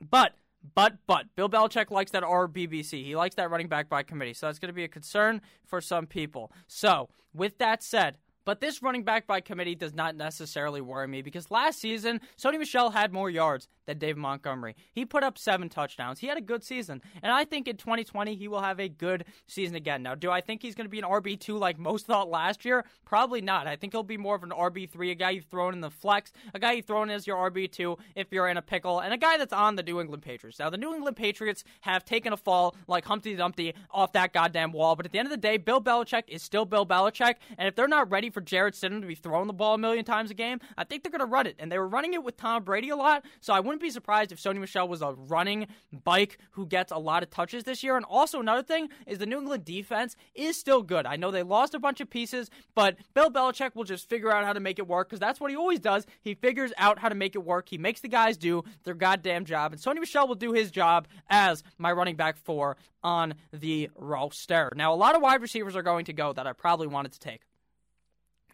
But 0.00 0.34
but 0.74 0.98
but 1.06 1.26
Bill 1.36 1.48
Belichick 1.48 1.92
likes 1.92 2.10
that 2.10 2.24
RBBC. 2.24 3.04
He 3.04 3.14
likes 3.14 3.36
that 3.36 3.52
running 3.52 3.68
back 3.68 3.88
by 3.88 4.02
committee. 4.02 4.34
So 4.34 4.46
that's 4.46 4.58
going 4.58 4.66
to 4.66 4.74
be 4.74 4.82
a 4.82 4.88
concern 4.88 5.42
for 5.64 5.80
some 5.80 6.08
people. 6.08 6.50
So, 6.66 7.08
with 7.32 7.58
that 7.58 7.84
said, 7.84 8.18
but 8.44 8.60
this 8.60 8.82
running 8.82 9.04
back 9.04 9.26
by 9.26 9.40
committee 9.40 9.74
does 9.74 9.94
not 9.94 10.16
necessarily 10.16 10.80
worry 10.80 11.08
me 11.08 11.22
because 11.22 11.50
last 11.50 11.80
season, 11.80 12.20
Sony 12.36 12.58
Michel 12.58 12.90
had 12.90 13.12
more 13.12 13.30
yards 13.30 13.68
than 13.86 13.98
Dave 13.98 14.16
Montgomery. 14.16 14.76
He 14.92 15.04
put 15.04 15.22
up 15.22 15.38
seven 15.38 15.68
touchdowns. 15.68 16.20
He 16.20 16.26
had 16.26 16.38
a 16.38 16.42
good 16.42 16.64
season. 16.64 17.02
And 17.22 17.32
I 17.32 17.44
think 17.44 17.68
in 17.68 17.76
2020, 17.76 18.34
he 18.36 18.48
will 18.48 18.60
have 18.60 18.80
a 18.80 18.88
good 18.88 19.24
season 19.46 19.76
again. 19.76 20.02
Now, 20.02 20.14
do 20.14 20.30
I 20.30 20.40
think 20.40 20.62
he's 20.62 20.74
going 20.74 20.86
to 20.86 20.90
be 20.90 20.98
an 20.98 21.04
RB2 21.04 21.58
like 21.58 21.78
most 21.78 22.06
thought 22.06 22.30
last 22.30 22.64
year? 22.64 22.84
Probably 23.04 23.40
not. 23.40 23.66
I 23.66 23.76
think 23.76 23.92
he'll 23.92 24.02
be 24.02 24.16
more 24.16 24.34
of 24.34 24.42
an 24.42 24.50
RB3, 24.50 25.10
a 25.10 25.14
guy 25.14 25.30
you 25.30 25.40
throw 25.42 25.68
in 25.70 25.80
the 25.80 25.90
flex, 25.90 26.32
a 26.54 26.58
guy 26.58 26.72
you 26.72 26.82
throw 26.82 27.02
in 27.02 27.10
as 27.10 27.26
your 27.26 27.50
RB2 27.50 27.98
if 28.14 28.28
you're 28.30 28.48
in 28.48 28.56
a 28.56 28.62
pickle, 28.62 29.00
and 29.00 29.12
a 29.12 29.18
guy 29.18 29.36
that's 29.36 29.52
on 29.52 29.76
the 29.76 29.82
New 29.82 30.00
England 30.00 30.22
Patriots. 30.22 30.58
Now, 30.58 30.70
the 30.70 30.78
New 30.78 30.94
England 30.94 31.16
Patriots 31.16 31.64
have 31.82 32.04
taken 32.04 32.32
a 32.32 32.36
fall 32.36 32.76
like 32.86 33.04
Humpty 33.04 33.34
Dumpty 33.34 33.74
off 33.90 34.12
that 34.12 34.32
goddamn 34.32 34.72
wall, 34.72 34.96
but 34.96 35.06
at 35.06 35.12
the 35.12 35.18
end 35.18 35.26
of 35.26 35.30
the 35.30 35.36
day, 35.36 35.56
Bill 35.56 35.80
Belichick 35.80 36.24
is 36.28 36.42
still 36.42 36.64
Bill 36.64 36.86
Belichick, 36.86 37.34
and 37.58 37.68
if 37.68 37.74
they're 37.74 37.88
not 37.88 38.10
ready 38.10 38.30
for 38.30 38.40
Jarrett 38.40 38.74
Stidham 38.74 39.00
to 39.00 39.06
be 39.06 39.14
throwing 39.14 39.46
the 39.46 39.52
ball 39.52 39.74
a 39.74 39.78
million 39.78 40.04
times 40.04 40.30
a 40.30 40.34
game, 40.34 40.60
I 40.76 40.84
think 40.84 41.02
they're 41.02 41.10
going 41.10 41.20
to 41.20 41.26
run 41.26 41.46
it. 41.46 41.56
And 41.58 41.70
they 41.70 41.78
were 41.78 41.88
running 41.88 42.14
it 42.14 42.22
with 42.22 42.36
Tom 42.36 42.64
Brady 42.64 42.90
a 42.90 42.96
lot, 42.96 43.24
so 43.40 43.52
I 43.52 43.60
wouldn't 43.60 43.71
be 43.80 43.90
surprised 43.90 44.32
if 44.32 44.40
Sony 44.40 44.58
Michel 44.58 44.88
was 44.88 45.02
a 45.02 45.12
running 45.12 45.66
bike 46.04 46.38
who 46.52 46.66
gets 46.66 46.92
a 46.92 46.98
lot 46.98 47.22
of 47.22 47.30
touches 47.30 47.64
this 47.64 47.82
year. 47.82 47.96
And 47.96 48.04
also, 48.04 48.40
another 48.40 48.62
thing 48.62 48.88
is 49.06 49.18
the 49.18 49.26
New 49.26 49.38
England 49.38 49.64
defense 49.64 50.16
is 50.34 50.56
still 50.56 50.82
good. 50.82 51.06
I 51.06 51.16
know 51.16 51.30
they 51.30 51.42
lost 51.42 51.74
a 51.74 51.78
bunch 51.78 52.00
of 52.00 52.10
pieces, 52.10 52.50
but 52.74 52.96
Bill 53.14 53.30
Belichick 53.30 53.74
will 53.74 53.84
just 53.84 54.08
figure 54.08 54.32
out 54.32 54.44
how 54.44 54.52
to 54.52 54.60
make 54.60 54.78
it 54.78 54.86
work 54.86 55.08
because 55.08 55.20
that's 55.20 55.40
what 55.40 55.50
he 55.50 55.56
always 55.56 55.80
does. 55.80 56.06
He 56.20 56.34
figures 56.34 56.72
out 56.76 56.98
how 56.98 57.08
to 57.08 57.14
make 57.14 57.34
it 57.34 57.44
work. 57.44 57.68
He 57.68 57.78
makes 57.78 58.00
the 58.00 58.08
guys 58.08 58.36
do 58.36 58.64
their 58.84 58.94
goddamn 58.94 59.44
job. 59.44 59.72
And 59.72 59.80
Sony 59.80 60.00
Michelle 60.00 60.28
will 60.28 60.34
do 60.34 60.52
his 60.52 60.70
job 60.70 61.08
as 61.28 61.62
my 61.78 61.92
running 61.92 62.16
back 62.16 62.36
four 62.36 62.76
on 63.02 63.34
the 63.52 63.90
roster. 63.96 64.72
Now, 64.76 64.92
a 64.92 64.96
lot 64.96 65.14
of 65.14 65.22
wide 65.22 65.42
receivers 65.42 65.76
are 65.76 65.82
going 65.82 66.04
to 66.06 66.12
go 66.12 66.32
that 66.32 66.46
I 66.46 66.52
probably 66.52 66.86
wanted 66.86 67.12
to 67.12 67.20
take. 67.20 67.42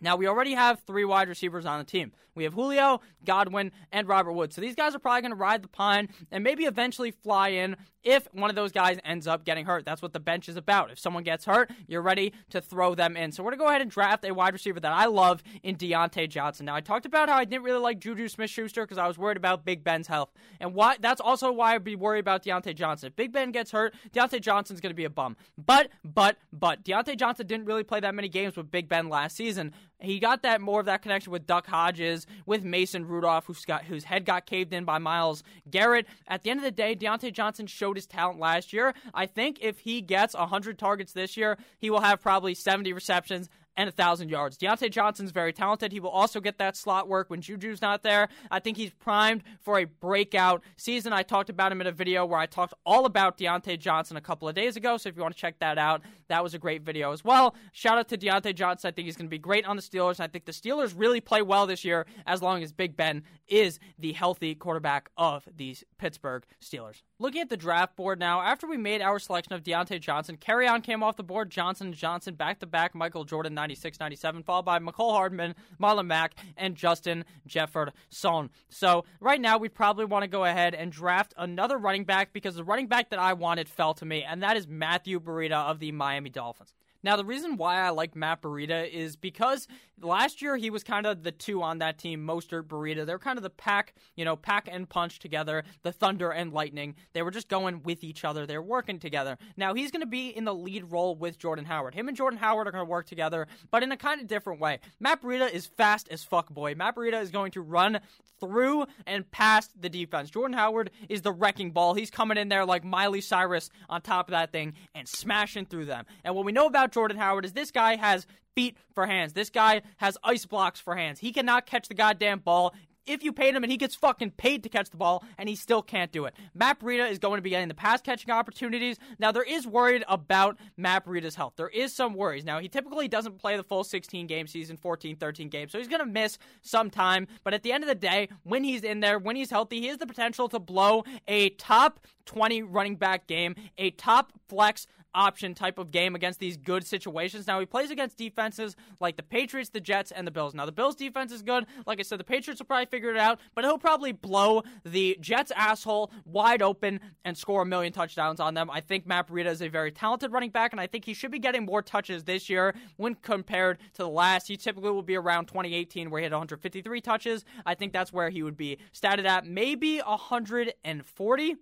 Now, 0.01 0.17
we 0.17 0.27
already 0.27 0.55
have 0.55 0.81
three 0.87 1.05
wide 1.05 1.29
receivers 1.29 1.67
on 1.67 1.79
the 1.79 1.85
team. 1.85 2.13
We 2.35 2.45
have 2.45 2.55
Julio, 2.55 3.01
Godwin, 3.25 3.73
and 3.91 4.07
Robert 4.07 4.33
Woods. 4.33 4.55
So 4.55 4.61
these 4.61 4.77
guys 4.77 4.95
are 4.95 5.01
probably 5.01 5.23
going 5.23 5.33
to 5.33 5.37
ride 5.37 5.63
the 5.63 5.69
pine 5.69 6.09
and 6.31 6.45
maybe 6.45 6.65
eventually 6.65 7.11
fly 7.11 7.49
in 7.49 7.77
if 8.05 8.29
one 8.33 8.49
of 8.49 8.57
those 8.57 8.73
guys 8.73 8.99
ends 9.05 9.27
up 9.27 9.45
getting 9.45 9.67
hurt. 9.67 9.85
That's 9.85 10.01
what 10.01 10.13
the 10.13 10.21
bench 10.21 10.49
is 10.49 10.57
about. 10.57 10.91
If 10.91 10.99
someone 10.99 11.25
gets 11.25 11.45
hurt, 11.45 11.71
you're 11.87 12.01
ready 12.01 12.33
to 12.51 12.61
throw 12.61 12.95
them 12.95 13.17
in. 13.17 13.33
So 13.33 13.43
we're 13.43 13.51
going 13.51 13.59
to 13.59 13.65
go 13.65 13.69
ahead 13.69 13.83
and 13.83 13.91
draft 13.91 14.25
a 14.25 14.33
wide 14.33 14.53
receiver 14.53 14.81
that 14.81 14.93
I 14.93 15.07
love 15.07 15.43
in 15.63 15.77
Diontae 15.77 16.29
Johnson. 16.29 16.67
Now, 16.67 16.77
I 16.77 16.81
talked 16.81 17.07
about 17.07 17.29
how 17.29 17.37
I 17.37 17.45
didn't 17.45 17.65
really 17.65 17.81
like 17.81 17.99
Juju 17.99 18.29
Smith 18.29 18.51
Schuster 18.51 18.85
because 18.85 18.99
I 18.99 19.09
was 19.09 19.19
worried 19.19 19.37
about 19.37 19.65
Big 19.65 19.83
Ben's 19.83 20.07
health. 20.07 20.31
And 20.61 20.75
why 20.75 20.97
that's 21.01 21.21
also 21.21 21.51
why 21.51 21.75
I'd 21.75 21.85
be 21.85 21.97
worried 21.97 22.21
about 22.21 22.45
Diontae 22.45 22.75
Johnson. 22.75 23.09
If 23.09 23.17
Big 23.17 23.33
Ben 23.33 23.51
gets 23.51 23.73
hurt, 23.73 23.95
Diontae 24.13 24.41
Johnson's 24.41 24.81
going 24.81 24.91
to 24.91 24.97
be 24.97 25.05
a 25.05 25.11
bum. 25.11 25.37
But, 25.59 25.91
but, 26.05 26.37
but, 26.53 26.85
Diontae 26.85 27.19
Johnson 27.19 27.47
didn't 27.47 27.67
really 27.67 27.85
play 27.85 28.01
that 28.01 28.15
many 28.15 28.29
games 28.29 28.57
with 28.57 28.71
Big 28.71 28.89
Ben 28.89 29.09
last 29.09 29.37
season. 29.37 29.75
He 30.01 30.21
got 30.21 30.43
that 30.43 30.61
more 30.61 30.79
of 30.79 30.87
that 30.87 31.03
connection 31.03 31.33
with 31.33 31.47
Duck 31.47 31.67
Hodges, 31.67 32.27
with 32.47 32.63
Mason 32.63 33.07
Rudolph, 33.07 33.47
who's 33.47 33.65
got 33.65 33.85
whose 33.85 34.05
head 34.05 34.25
got 34.25 34.47
caved 34.47 34.73
in 34.73 34.85
by 34.85 34.99
Myles 34.99 35.43
Garrett. 35.69 36.07
At 36.29 36.43
the 36.43 36.51
end 36.51 36.61
of 36.61 36.65
the 36.65 36.71
day, 36.71 36.95
Diontae 36.95 37.33
Johnson 37.33 37.67
showed 37.67 37.97
his 37.97 38.07
talent 38.07 38.39
last 38.39 38.73
year. 38.73 38.95
I 39.13 39.27
think 39.27 39.59
if 39.61 39.81
he 39.81 40.01
gets 40.01 40.35
100 40.35 40.79
targets 40.79 41.13
this 41.13 41.37
year, 41.37 41.59
he 41.79 41.91
will 41.91 42.01
have 42.01 42.23
probably 42.23 42.55
70 42.55 42.93
receptions 42.93 43.49
and 43.79 43.87
1,000 43.87 44.29
yards. 44.29 44.59
Diontae 44.59 44.91
Johnson's 44.91 45.31
very 45.31 45.53
talented. 45.53 45.93
He 45.93 46.01
will 46.01 46.11
also 46.11 46.41
get 46.41 46.59
that 46.59 46.77
slot 46.77 47.09
work 47.09 47.31
when 47.31 47.41
Juju's 47.41 47.81
not 47.81 48.03
there. 48.03 48.29
I 48.51 48.59
think 48.59 48.77
he's 48.77 48.91
primed 48.91 49.45
for 49.61 49.79
a 49.79 49.85
breakout 49.85 50.64
season. 50.77 51.12
I 51.12 51.23
talked 51.23 51.49
about 51.49 51.71
him 51.71 51.81
in 51.81 51.87
a 51.87 51.93
video 51.93 52.27
where 52.27 52.41
I 52.41 52.47
talked 52.47 52.75
all 52.85 53.07
about 53.07 53.38
Diontae 53.38 53.79
Johnson 53.79 54.17
a 54.17 54.21
couple 54.21 54.49
of 54.49 54.57
days 54.57 54.77
ago, 54.77 54.97
so 54.97 55.09
if 55.09 55.17
you 55.17 55.23
want 55.23 55.35
to 55.35 55.41
check 55.41 55.61
that 55.61 55.79
out, 55.79 56.03
that 56.27 56.43
was 56.43 56.55
a 56.55 56.59
great 56.59 56.83
video 56.83 57.12
as 57.12 57.25
well. 57.25 57.55
Shout 57.73 57.99
out 57.99 58.09
to 58.09 58.19
Diontae 58.19 58.55
Johnson. 58.55 58.88
I 58.88 58.91
think 58.91 59.07
he's 59.07 59.17
going 59.17 59.29
to 59.29 59.31
be 59.31 59.38
great 59.38 59.64
on 59.64 59.77
the 59.77 59.83
Steelers, 59.83 60.19
and 60.19 60.25
I 60.25 60.27
think 60.27 60.45
the 60.45 60.53
Steelers 60.53 60.93
really 60.97 61.21
play 61.21 61.41
well 61.41 61.64
this 61.67 61.85
year 61.85 62.05
as 62.27 62.43
long 62.43 62.64
as 62.64 62.73
Big 62.73 62.97
Ben 62.97 63.23
is 63.47 63.79
the 63.97 64.12
healthy 64.12 64.57
quarterback 64.57 65.11
of 65.17 65.49
these 65.57 65.85
Pittsburgh 65.99 66.45
Steelers. 66.61 67.03
Looking 67.21 67.41
at 67.43 67.49
the 67.49 67.57
draft 67.57 67.97
board 67.97 68.19
now, 68.19 68.41
after 68.41 68.67
we 68.67 68.77
made 68.77 69.03
our 69.03 69.19
selection 69.19 69.53
of 69.53 69.62
Diontae 69.62 70.01
Johnson, 70.01 70.37
Kerryon 70.37 70.83
came 70.83 71.03
off 71.03 71.17
the 71.17 71.23
board, 71.23 71.51
Johnson 71.51 71.93
Johnson 71.93 72.35
back 72.35 72.59
to 72.61 72.67
back, 72.67 72.95
Michael 72.95 73.25
Jordan 73.25 73.55
96 73.68 74.00
97, 74.00 74.42
followed 74.44 74.64
by 74.64 74.78
Mecole 74.78 75.12
Hardman, 75.12 75.54
Marlon 75.78 76.07
Mack, 76.07 76.35
and 76.57 76.74
Justin 76.74 77.26
Jefferson. 77.46 78.48
So 78.70 79.04
right 79.20 79.40
now, 79.40 79.59
we 79.59 79.68
probably 79.68 80.07
want 80.07 80.22
to 80.22 80.28
go 80.28 80.46
ahead 80.46 80.74
and 80.74 80.90
draft 80.90 81.35
another 81.37 81.76
running 81.76 82.04
back 82.04 82.33
because 82.33 82.54
the 82.54 82.64
running 82.64 82.87
back 82.87 83.11
that 83.11 83.18
I 83.18 83.35
wanted 83.35 83.68
fell 83.68 83.92
to 83.94 84.07
me, 84.07 84.22
and 84.22 84.42
that 84.42 84.57
is 84.57 84.66
Matthew 84.66 85.20
Breida 85.20 85.68
of 85.68 85.81
the 85.81 85.92
Miami 85.92 86.31
Dolphins. 86.31 86.72
Now, 87.03 87.17
the 87.17 87.25
reason 87.25 87.57
why 87.57 87.81
I 87.81 87.91
like 87.91 88.17
Matt 88.17 88.43
Breida 88.43 88.91
is 88.91 89.17
because 89.17 89.69
last 90.01 90.43
year 90.43 90.57
he 90.57 90.71
was 90.71 90.83
kind 90.83 91.07
of 91.07 91.23
the 91.23 91.33
two 91.33 91.63
on 91.63 91.79
that 91.79 91.99
team, 91.99 92.27
Mostert, 92.27 92.65
Breida. 92.65 93.07
They're 93.07 93.19
kind 93.19 93.39
of 93.39 93.43
the 93.43 93.51
pack, 93.51 93.95
you 94.17 94.25
know, 94.25 94.37
pack 94.37 94.69
and 94.71 94.89
punch 94.89 95.19
together, 95.19 95.65
the 95.83 95.93
Thunder 95.93 96.31
and 96.31 96.53
Lightning. 96.53 96.97
They 97.13 97.23
were 97.23 97.31
just 97.31 97.49
going 97.49 97.83
with 97.83 98.03
each 98.03 98.25
other. 98.25 98.47
They're 98.47 98.63
working 98.63 98.99
together. 98.99 99.39
Now, 99.57 99.75
he's 99.75 99.91
going 99.91 100.03
to 100.03 100.07
be 100.07 100.29
in 100.29 100.45
the 100.45 100.55
lead 100.55 100.91
role 100.91 101.15
with 101.15 101.39
Jordan 101.39 101.65
Howard. 101.65 101.95
Him 101.95 102.09
and 102.09 102.17
Jordan 102.17 102.39
Howard 102.39 102.67
are 102.67 102.73
going 102.73 102.85
to 102.85 102.91
work 102.91 103.07
together, 103.07 103.47
but 103.71 103.83
in 103.83 103.93
a 103.93 103.97
kind 103.97 104.21
of 104.21 104.27
different 104.27 104.61
way. 104.61 104.81
Matt 104.99 105.23
Breida 105.23 105.51
is 105.51 105.67
fast 105.67 106.09
as 106.11 106.25
fuck, 106.25 106.51
boy. 106.51 106.75
Matt 106.75 106.97
Breida 106.97 107.23
is 107.23 107.31
going 107.31 107.53
to 107.53 107.61
run 107.61 108.01
through 108.41 108.87
and 109.07 109.29
past 109.31 109.71
the 109.81 109.89
defense. 109.89 110.31
Jordan 110.31 110.57
Howard 110.57 110.91
is 111.09 111.23
the 111.23 111.33
wrecking 111.33 111.71
ball. 111.73 111.95
He's 111.95 112.11
coming 112.11 112.39
in 112.39 112.49
there 112.49 112.65
like 112.65 112.85
Miley 112.85 113.21
Cyrus 113.21 113.71
on 113.89 114.01
top 114.01 114.29
of 114.29 114.33
that 114.33 114.53
thing 114.53 114.75
and 114.95 115.09
smashing 115.09 115.67
through 115.67 115.87
them. 115.87 116.07
And 116.25 116.35
what 116.35 116.45
we 116.45 116.53
know 116.53 116.67
about 116.67 116.88
Jordan 116.92 117.16
Howard 117.16 117.44
is 117.44 117.53
this 117.53 117.70
guy 117.70 117.96
has 117.96 118.27
feet 118.55 118.77
for 118.94 119.07
hands. 119.07 119.33
This 119.33 119.51
guy 119.51 119.83
has 119.98 120.18
ice 120.24 120.46
blocks 120.46 120.81
for 120.81 120.96
hands. 120.96 121.20
He 121.20 121.33
cannot 121.33 121.66
catch 121.66 121.88
the 121.88 121.94
goddamn 121.94 122.40
ball 122.40 122.74
if 123.09 123.22
you 123.22 123.33
paid 123.33 123.55
him 123.55 123.62
and 123.64 123.72
he 123.72 123.79
gets 123.79 123.94
fucking 123.94 124.33
paid 124.33 124.62
to 124.62 124.68
catch 124.68 124.90
the 124.90 124.96
ball 124.96 125.24
and 125.38 125.48
he 125.48 125.57
still 125.57 125.83
can't 125.83 126.12
do 126.12 126.27
it. 126.27 126.35
Matt 126.55 126.81
Breida 126.81 127.11
is 127.11 127.18
going 127.18 127.38
to 127.38 127.42
be 127.42 127.51
getting 127.51 127.68
the 127.68 127.74
pass 127.74 128.01
catching 128.01 128.31
opportunities. 128.31 128.98
Now, 129.18 129.33
there 129.33 129.42
is 129.42 129.66
worried 129.66 130.05
about 130.09 130.59
Matt 130.77 131.07
Breida's 131.07 131.35
health. 131.35 131.55
There 131.57 131.68
is 131.68 131.94
some 131.94 132.14
worries. 132.14 132.44
Now, 132.44 132.59
he 132.59 132.68
typically 132.68 133.09
doesn't 133.09 133.38
play 133.38 133.57
the 133.57 133.62
full 133.62 133.85
16 133.85 134.27
game 134.27 134.46
season, 134.46 134.77
14, 134.77 135.16
13 135.16 135.48
games, 135.48 135.72
so 135.72 135.79
he's 135.79 135.88
going 135.88 136.01
to 136.01 136.07
miss 136.07 136.38
some 136.62 136.90
time. 136.90 137.27
But 137.44 137.55
at 137.55 137.62
the 137.62 137.72
end 137.72 137.85
of 137.85 137.88
the 137.88 137.94
day, 137.94 138.29
when 138.42 138.64
he's 138.64 138.83
in 138.83 139.01
there, 139.01 139.18
when 139.18 139.37
he's 139.37 139.51
healthy, 139.51 139.81
he 139.81 139.87
has 139.88 139.98
the 139.98 140.07
potential 140.07 140.48
to 140.51 140.59
blow 140.59 141.05
a 141.27 141.51
top 141.51 142.01
20 142.27 142.62
running 142.62 142.96
back 142.96 143.27
game, 143.27 143.55
a 143.79 143.90
top 143.92 144.33
flex 144.48 144.87
option 145.14 145.55
type 145.55 145.79
of 145.79 145.90
game 145.90 146.14
against 146.14 146.38
these 146.38 146.57
good 146.57 146.87
situations. 146.87 147.47
Now, 147.47 147.61
he 147.61 147.66
plays 147.66 147.90
against 147.90 148.16
defenses 148.16 148.77
like 149.01 149.16
the 149.16 149.23
Patriots, 149.23 149.71
the 149.71 149.81
Jets, 149.81 150.11
and 150.11 150.27
the 150.27 150.31
Bills. 150.31 150.55
Now, 150.55 150.66
the 150.66 150.73
Bills' 150.73 150.94
defense 150.94 151.33
is 151.33 151.42
good. 151.42 151.66
Like 151.87 151.99
I 151.99 152.03
said, 152.03 152.21
the 152.21 152.25
Patriots 152.25 152.61
will 152.61 152.66
probably 152.66 152.87
figure 152.87 153.11
it 153.11 153.16
out, 153.16 153.40
but 153.55 153.64
he'll 153.64 153.79
probably 153.79 154.12
blow 154.12 154.62
the 154.85 155.16
Jets' 155.21 155.53
asshole 155.57 156.12
wide 156.25 156.62
open 156.62 157.01
and 157.25 157.37
score 157.37 157.62
a 157.62 157.66
million 157.66 157.92
touchdowns 157.92 158.40
on 158.40 158.55
them. 158.55 158.71
I 158.71 158.81
think 158.81 159.07
Matt 159.07 159.29
Breida 159.29 159.47
is 159.47 159.62
a 159.62 159.68
very 159.68 159.90
talented 159.92 160.33
running 160.33 160.51
back, 160.51 160.73
and 160.73 160.81
I 160.81 160.87
think 160.87 161.05
he 161.05 161.14
should 161.14 161.31
be 161.31 161.38
getting 161.38 161.64
more 161.64 161.83
touches 161.83 162.25
this 162.25 162.49
year 162.49 162.75
when 162.97 163.14
compared 163.14 163.79
to 163.94 164.03
the 164.03 164.09
last. 164.09 164.49
He 164.49 164.57
typically 164.57 164.90
will 164.90 165.03
be 165.03 165.16
around 165.16 165.47
2018, 165.47 166.11
where 166.11 166.21
he 166.21 166.25
had 166.25 166.33
153 166.33 167.01
touches. 167.01 167.44
I 167.64 167.75
think 167.75 167.92
that's 167.92 168.12
where 168.12 168.31
he 168.31 168.42
would 168.42 168.57
be 168.57 168.79
statted 168.92 169.27
at, 169.27 169.47
maybe 169.47 169.99
140 169.99 171.57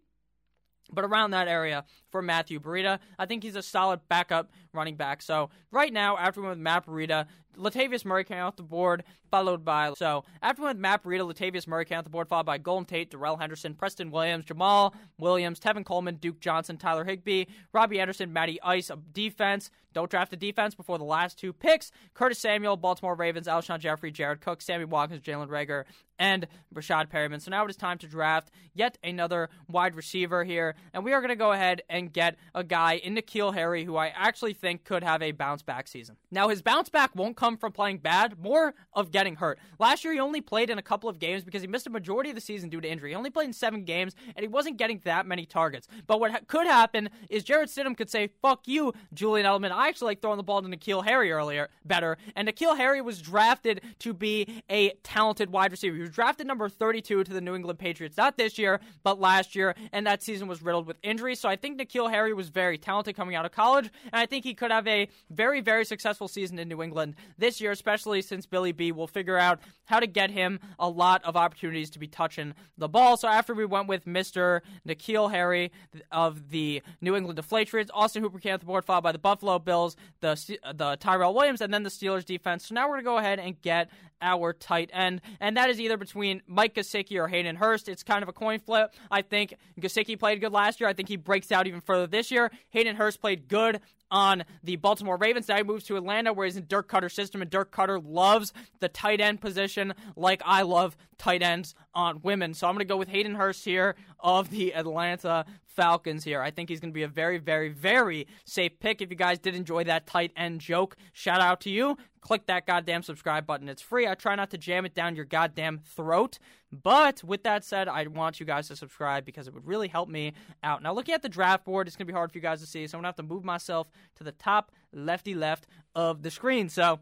but 0.93 1.05
around 1.05 1.33
that 1.33 1.49
area 1.49 1.85
for 2.17 2.23
Matthew 2.23 2.59
Breida. 2.59 2.99
I 3.19 3.27
think 3.27 3.43
he's 3.43 3.57
a 3.57 3.63
solid 3.63 4.01
backup 4.09 4.51
running 4.73 4.97
back. 4.97 5.21
So 5.21 5.51
right 5.71 5.93
now, 5.93 6.17
after 6.17 6.41
we 6.41 6.47
went 6.47 6.57
with 6.57 6.63
Matt 6.63 6.87
Breida, 6.87 7.27
Latavius 7.59 8.07
Murray 8.07 8.25
came 8.25 8.39
off 8.39 8.57
the 8.57 8.63
board, 8.63 9.05
followed 9.31 9.65
by 9.65 9.93
so 9.97 10.25
after 10.43 10.63
we 10.63 10.67
went 10.67 10.77
with 10.77 10.83
Matt 10.83 11.05
Breida, 11.05 11.31
Latavius 11.31 11.67
Murray 11.67 11.85
came 11.85 11.99
off 11.99 12.05
the 12.05 12.11
board, 12.11 12.29
followed 12.29 12.47
by 12.47 12.59
Golden 12.59 12.87
Tate, 12.87 13.11
Darrell 13.11 13.37
Henderson, 13.37 13.75
Preston 13.75 14.11
Williams, 14.11 14.47
Jamaal 14.47 14.95
Williams, 15.19 15.61
Tevin 15.61 15.85
Coleman, 15.85 16.17
Duke 16.17 16.41
Johnson, 16.41 16.79
Tyler 16.79 17.05
Higbee, 17.05 17.45
Robbie 17.73 18.01
Anderson, 18.01 18.33
Matty 18.33 18.61
Ice, 18.63 18.91
defense. 19.13 19.71
Don't 19.95 20.11
draft 20.11 20.31
the 20.31 20.37
defense 20.37 20.75
before 20.75 20.99
the 20.99 21.05
last 21.05 21.39
two 21.39 21.55
picks. 21.55 21.91
Curtis 22.13 22.39
Samuel, 22.39 22.77
Baltimore 22.77 23.15
Ravens, 23.15 23.47
Alshon 23.47 23.79
Jeffery, 23.79 24.11
Jared 24.11 24.43
Cook, 24.43 24.61
Sammy 24.61 24.85
Watkins, 24.85 25.23
Jalen 25.23 25.49
Reagor, 25.49 25.85
and 26.19 26.47
Rashad 26.75 27.09
Perriman. 27.09 27.41
So 27.41 27.51
now 27.51 27.65
it 27.65 27.71
is 27.71 27.77
time 27.77 27.97
to 27.99 28.07
draft 28.07 28.51
yet 28.75 28.99
another 29.03 29.49
wide 29.69 29.95
receiver 29.95 30.45
here. 30.45 30.75
And 30.93 31.03
we 31.03 31.15
are 31.15 31.21
going 31.21 31.31
to 31.31 31.37
go 31.37 31.53
ahead 31.53 31.81
and 31.89 32.06
get 32.13 32.37
a 32.55 32.65
guy 32.65 32.95
in 32.95 33.15
N'Keal 33.15 33.55
Harry 33.55 33.85
who 33.85 33.97
I 33.97 34.09
actually 34.09 34.55
think 34.55 34.85
could 34.85 35.03
have 35.03 35.23
a 35.23 35.33
bounce 35.33 35.63
back 35.63 35.89
season. 35.89 36.17
Now, 36.31 36.49
his 36.49 36.63
bounce 36.63 36.89
back 36.89 37.15
won't 37.15 37.37
come 37.37 37.57
from 37.57 37.73
playing 37.73 37.99
bad, 37.99 38.39
more 38.39 38.75
of 38.93 39.11
getting 39.11 39.37
hurt. 39.37 39.59
Last 39.79 40.05
year, 40.05 40.13
he 40.13 40.21
only 40.21 40.41
played 40.41 40.71
in 40.71 40.79
a 40.79 40.83
couple 40.83 41.09
of 41.09 41.19
games 41.19 41.45
because 41.45 41.63
he 41.63 41.69
missed 41.69 41.87
a 41.87 41.91
majority 41.91 42.31
of 42.31 42.35
the 42.35 42.41
season 42.41 42.69
due 42.69 42.81
to 42.81 42.89
injury. 42.89 43.11
He 43.11 43.17
only 43.17 43.31
played 43.31 43.47
in 43.47 43.53
seven 43.53 43.85
games, 43.85 44.15
and 44.35 44.43
he 44.43 44.49
wasn't 44.49 44.77
getting 44.77 45.01
that 45.05 45.27
many 45.27 45.47
targets. 45.47 45.89
But 46.07 46.21
what 46.21 46.31
ha- 46.31 46.41
could 46.47 46.67
happen 46.67 47.11
is 47.31 47.45
Jarrett 47.45 47.71
Stidham 47.71 47.97
could 47.97 48.11
say, 48.11 48.31
fuck 48.43 48.67
you, 48.67 48.93
Julian 49.15 49.47
Edelman. 49.47 49.71
I 49.73 49.89
actually 49.89 50.07
like 50.07 50.23
throwing 50.23 50.37
the 50.37 50.43
ball 50.43 50.63
to 50.63 50.69
N'Keal 50.69 51.05
Harry 51.05 51.33
earlier 51.33 51.69
better. 51.85 52.19
And 52.35 52.49
N'Keal 52.49 52.77
Harry 52.77 53.01
was 53.01 53.21
drafted 53.21 53.81
to 54.01 54.13
be 54.13 54.63
a 54.71 54.91
talented 55.03 55.51
wide 55.51 55.71
receiver. 55.71 55.95
He 55.97 56.03
was 56.03 56.11
drafted 56.11 56.47
number 56.47 56.69
32 56.69 57.25
to 57.25 57.33
the 57.33 57.41
New 57.41 57.55
England 57.55 57.79
Patriots, 57.79 58.17
not 58.17 58.37
this 58.37 58.59
year, 58.59 58.81
but 59.03 59.21
last 59.21 59.55
year, 59.55 59.75
and 59.93 60.07
that 60.07 60.23
season 60.23 60.49
was 60.49 60.63
riddled 60.63 60.87
with 60.87 60.97
injuries. 61.03 61.41
So 61.41 61.49
I 61.49 61.57
think 61.57 61.79
N'Keal 61.87 62.11
Harry 62.11 62.33
was 62.33 62.49
very 62.49 62.79
talented 62.79 63.17
coming 63.17 63.35
out 63.35 63.45
of 63.45 63.53
college, 63.53 63.91
and 64.05 64.21
I 64.21 64.27
think 64.27 64.45
he 64.45 64.55
could 64.55 64.71
have 64.71 64.87
a 64.87 65.09
very, 65.31 65.61
very 65.61 65.85
successful 65.85 66.29
season 66.29 66.59
in 66.59 66.69
New 66.69 66.83
England 66.83 67.15
this 67.39 67.61
year, 67.61 67.71
especially 67.71 68.23
since 68.23 68.47
Billy 68.47 68.73
B 68.73 68.93
will 68.93 69.07
figure 69.07 69.39
out 69.39 69.61
how 69.87 70.01
to 70.01 70.07
get 70.07 70.31
him 70.31 70.61
a 70.79 70.89
lot 70.89 71.25
of 71.25 71.37
opportunities 71.37 71.91
to 71.91 71.99
be 71.99 72.07
touching 72.07 72.55
the 72.77 72.89
ball. 72.89 73.17
So 73.17 73.29
after 73.29 73.55
we 73.55 73.65
went 73.65 73.89
with 73.89 74.05
Mr. 74.05 74.61
N'Keal 74.87 75.31
Harry 75.31 75.73
of 76.11 76.51
the 76.51 76.83
New 77.01 77.17
England 77.17 77.39
Deflatriots, 77.39 77.89
Austin 77.95 78.23
Hooper 78.23 78.39
came 78.39 78.55
off 78.55 78.61
the 78.61 78.67
board, 78.67 78.85
followed 78.85 79.03
by 79.03 79.13
the 79.13 79.19
Buffalo 79.19 79.59
Bills, 79.59 79.97
the 80.21 80.59
the 80.75 80.97
Tyrell 81.01 81.35
Williams, 81.35 81.61
and 81.61 81.73
then 81.73 81.83
the 81.83 81.91
Steelers 81.91 82.25
defense. 82.25 82.67
So 82.67 82.75
now 82.75 82.89
we're 82.89 82.97
gonna 82.97 83.05
go 83.05 83.19
ahead 83.19 83.39
and 83.39 83.61
get 83.63 83.91
our 84.23 84.53
tight 84.55 84.91
end, 84.93 85.21
and 85.41 85.57
that 85.57 85.69
is 85.69 85.79
either 85.79 85.97
between 85.97 86.43
Mike 86.47 86.75
Gesicki 86.75 87.21
or 87.23 87.29
Hayden 87.29 87.57
Hurst. 87.57 87.89
It's 87.89 88.03
kind 88.03 88.23
of 88.23 88.29
a 88.29 88.33
coin 88.33 88.59
flip. 88.61 88.95
I 89.11 89.23
think 89.23 89.55
Gesicki 89.79 90.19
played 90.19 90.41
good 90.41 90.53
last 90.53 90.81
year. 90.81 90.89
I 90.89 90.95
think 90.95 91.09
he 91.09 91.17
breaks 91.17 91.53
out 91.53 91.67
even 91.67 91.76
further 91.81 92.07
this 92.07 92.31
year. 92.31 92.51
Hayden 92.71 92.97
Hurst 92.97 93.21
played 93.21 93.49
good 93.49 93.81
on 94.11 94.45
the 94.63 94.77
Baltimore 94.77 95.17
Ravens. 95.17 95.49
Now 95.49 95.57
he 95.57 95.63
moves 95.63 95.85
to 95.85 95.97
Atlanta, 95.97 96.33
where 96.33 96.47
he's 96.47 96.57
in 96.57 96.67
Dirk 96.67 96.89
Koetter's 96.89 97.15
system, 97.15 97.43
and 97.43 97.51
Dirk 97.51 97.73
Koetter 97.73 98.01
loves 98.05 98.53
the 98.81 98.89
tight 98.89 99.21
end 99.21 99.41
position 99.41 99.95
like 100.15 100.43
I 100.45 100.63
love 100.63 100.97
tight 101.19 101.43
ends 101.43 101.75
on 101.95 102.21
women. 102.23 102.55
So 102.55 102.67
I'm 102.67 102.75
going 102.75 102.81
to 102.81 102.85
go 102.85 102.97
with 102.97 103.09
Hayden 103.09 103.35
Hurst 103.35 103.65
here 103.65 103.97
of 104.21 104.51
the 104.51 104.75
Atlanta 104.75 105.45
Falcons 105.65 106.25
here. 106.25 106.41
I 106.41 106.51
think 106.51 106.69
he's 106.69 106.81
going 106.81 106.91
to 106.91 106.95
be 106.95 107.03
a 107.03 107.09
very, 107.09 107.39
very, 107.39 107.69
very 107.69 108.27
safe 108.45 108.79
pick. 108.81 109.03
If 109.03 109.11
you 109.11 109.17
guys 109.17 109.39
did 109.39 109.55
enjoy 109.55 109.85
that 109.85 110.07
tight 110.07 110.33
end 110.37 110.61
joke, 110.61 110.97
shout 111.13 111.41
out 111.41 111.61
to 111.63 111.71
you. 111.71 111.97
Click 112.21 112.47
that 112.47 112.67
goddamn 112.67 113.03
subscribe 113.03 113.47
button. 113.47 113.69
It's 113.69 113.83
free. 113.83 114.09
I 114.09 114.15
try 114.15 114.35
not 114.35 114.51
to 114.51 114.59
jam 114.59 114.85
it 114.85 114.95
down 114.95 115.15
your 115.15 115.25
goddamn 115.25 115.79
throat. 115.79 116.39
But 116.73 117.23
with 117.23 117.45
that 117.45 117.65
said, 117.65 117.89
I 117.89 118.07
want 118.07 118.41
you 118.41 118.47
guys 118.47 118.69
to 118.69 118.77
subscribe 118.77 119.25
because 119.25 119.47
it 119.47 119.55
would 119.55 119.67
really 119.67 119.89
help 119.89 120.09
me 120.09 120.33
out. 120.63 120.83
Now, 120.83 120.93
looking 120.93 121.15
at 121.15 121.23
the 121.23 121.29
draft 121.29 121.65
board, 121.65 121.87
it's 121.87 121.97
going 121.97 122.07
to 122.07 122.13
be 122.13 122.17
hard 122.17 122.33
for 122.33 122.39
you 122.39 122.43
guys 122.43 122.61
to 122.61 122.67
see, 122.67 122.87
so 122.87 122.99
I'm 122.99 123.03
going 123.03 123.05
to 123.05 123.09
have 123.21 123.29
to 123.29 123.35
move 123.35 123.45
myself 123.45 123.89
to 124.17 124.25
the 124.25 124.33
top 124.33 124.73
lefty 124.93 125.35
left 125.35 125.67
of 125.95 126.23
the 126.23 126.31
screen. 126.31 126.69
So, 126.69 127.01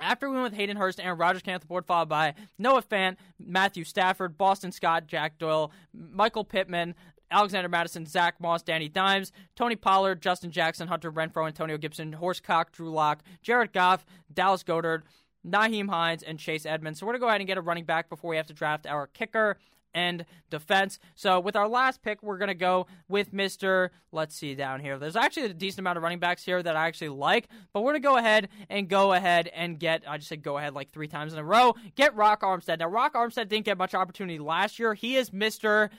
after 0.00 0.28
we 0.28 0.34
went 0.34 0.44
with 0.44 0.54
Hayden 0.54 0.76
Hurst, 0.76 1.00
Aaron 1.00 1.18
Rodgers 1.18 1.42
came 1.42 1.54
off 1.54 1.60
the 1.60 1.66
board, 1.66 1.86
followed 1.86 2.08
by 2.08 2.34
Noah 2.58 2.82
Fant, 2.82 3.16
Matthew 3.38 3.84
Stafford, 3.84 4.38
Boston 4.38 4.72
Scott, 4.72 5.06
Jack 5.06 5.38
Doyle, 5.38 5.72
Michael 5.92 6.44
Pittman, 6.44 6.94
Alexander 7.30 7.68
Mattison, 7.68 8.06
Zach 8.06 8.40
Moss, 8.40 8.62
Danny 8.62 8.88
Dimes, 8.88 9.32
Tony 9.54 9.76
Pollard, 9.76 10.22
Justin 10.22 10.50
Jackson, 10.50 10.88
Hunter 10.88 11.12
Renfrow, 11.12 11.46
Antonio 11.46 11.76
Gibson, 11.76 12.16
Horsecock, 12.20 12.72
Drew 12.72 12.90
Lock, 12.90 13.22
Jared 13.42 13.72
Goff, 13.72 14.06
Dallas 14.32 14.62
Goedert, 14.62 15.02
Nyheim 15.46 15.88
Hines, 15.88 16.22
and 16.22 16.38
Chase 16.38 16.64
Edmonds. 16.66 16.98
So 16.98 17.06
we're 17.06 17.12
going 17.12 17.20
to 17.20 17.24
go 17.24 17.28
ahead 17.28 17.40
and 17.40 17.48
get 17.48 17.58
a 17.58 17.62
running 17.62 17.84
back 17.84 18.08
before 18.08 18.30
we 18.30 18.36
have 18.36 18.46
to 18.46 18.54
draft 18.54 18.86
our 18.86 19.06
kicker 19.08 19.58
and 19.98 20.24
defense. 20.48 21.00
So 21.16 21.40
with 21.40 21.56
our 21.56 21.68
last 21.68 22.02
pick, 22.02 22.22
we're 22.22 22.38
going 22.38 22.48
to 22.48 22.54
go 22.54 22.86
with 23.08 23.32
Mr. 23.32 23.90
Let's 24.12 24.36
see 24.36 24.54
down 24.54 24.80
here. 24.80 24.96
There's 24.96 25.16
actually 25.16 25.46
a 25.46 25.54
decent 25.54 25.80
amount 25.80 25.96
of 25.96 26.04
running 26.04 26.20
backs 26.20 26.44
here 26.44 26.62
that 26.62 26.76
I 26.76 26.86
actually 26.86 27.10
like, 27.10 27.48
but 27.72 27.82
we're 27.82 27.92
going 27.92 28.02
to 28.02 28.08
go 28.08 28.16
ahead 28.16 28.48
and 28.70 28.88
go 28.88 29.12
ahead 29.12 29.48
and 29.48 29.78
get, 29.78 30.04
I 30.06 30.16
just 30.18 30.28
said 30.28 30.42
go 30.42 30.56
ahead 30.56 30.72
like 30.74 30.90
three 30.90 31.08
times 31.08 31.32
in 31.32 31.38
a 31.38 31.44
row, 31.44 31.74
get 31.96 32.14
Rock 32.14 32.42
Armstead. 32.42 32.78
Now, 32.78 32.88
Rock 32.88 33.14
Armstead 33.14 33.48
didn't 33.48 33.64
get 33.64 33.76
much 33.76 33.94
opportunity 33.94 34.38
last 34.38 34.78
year. 34.78 34.94
He 34.94 35.16
is 35.16 35.30
Mr 35.30 35.90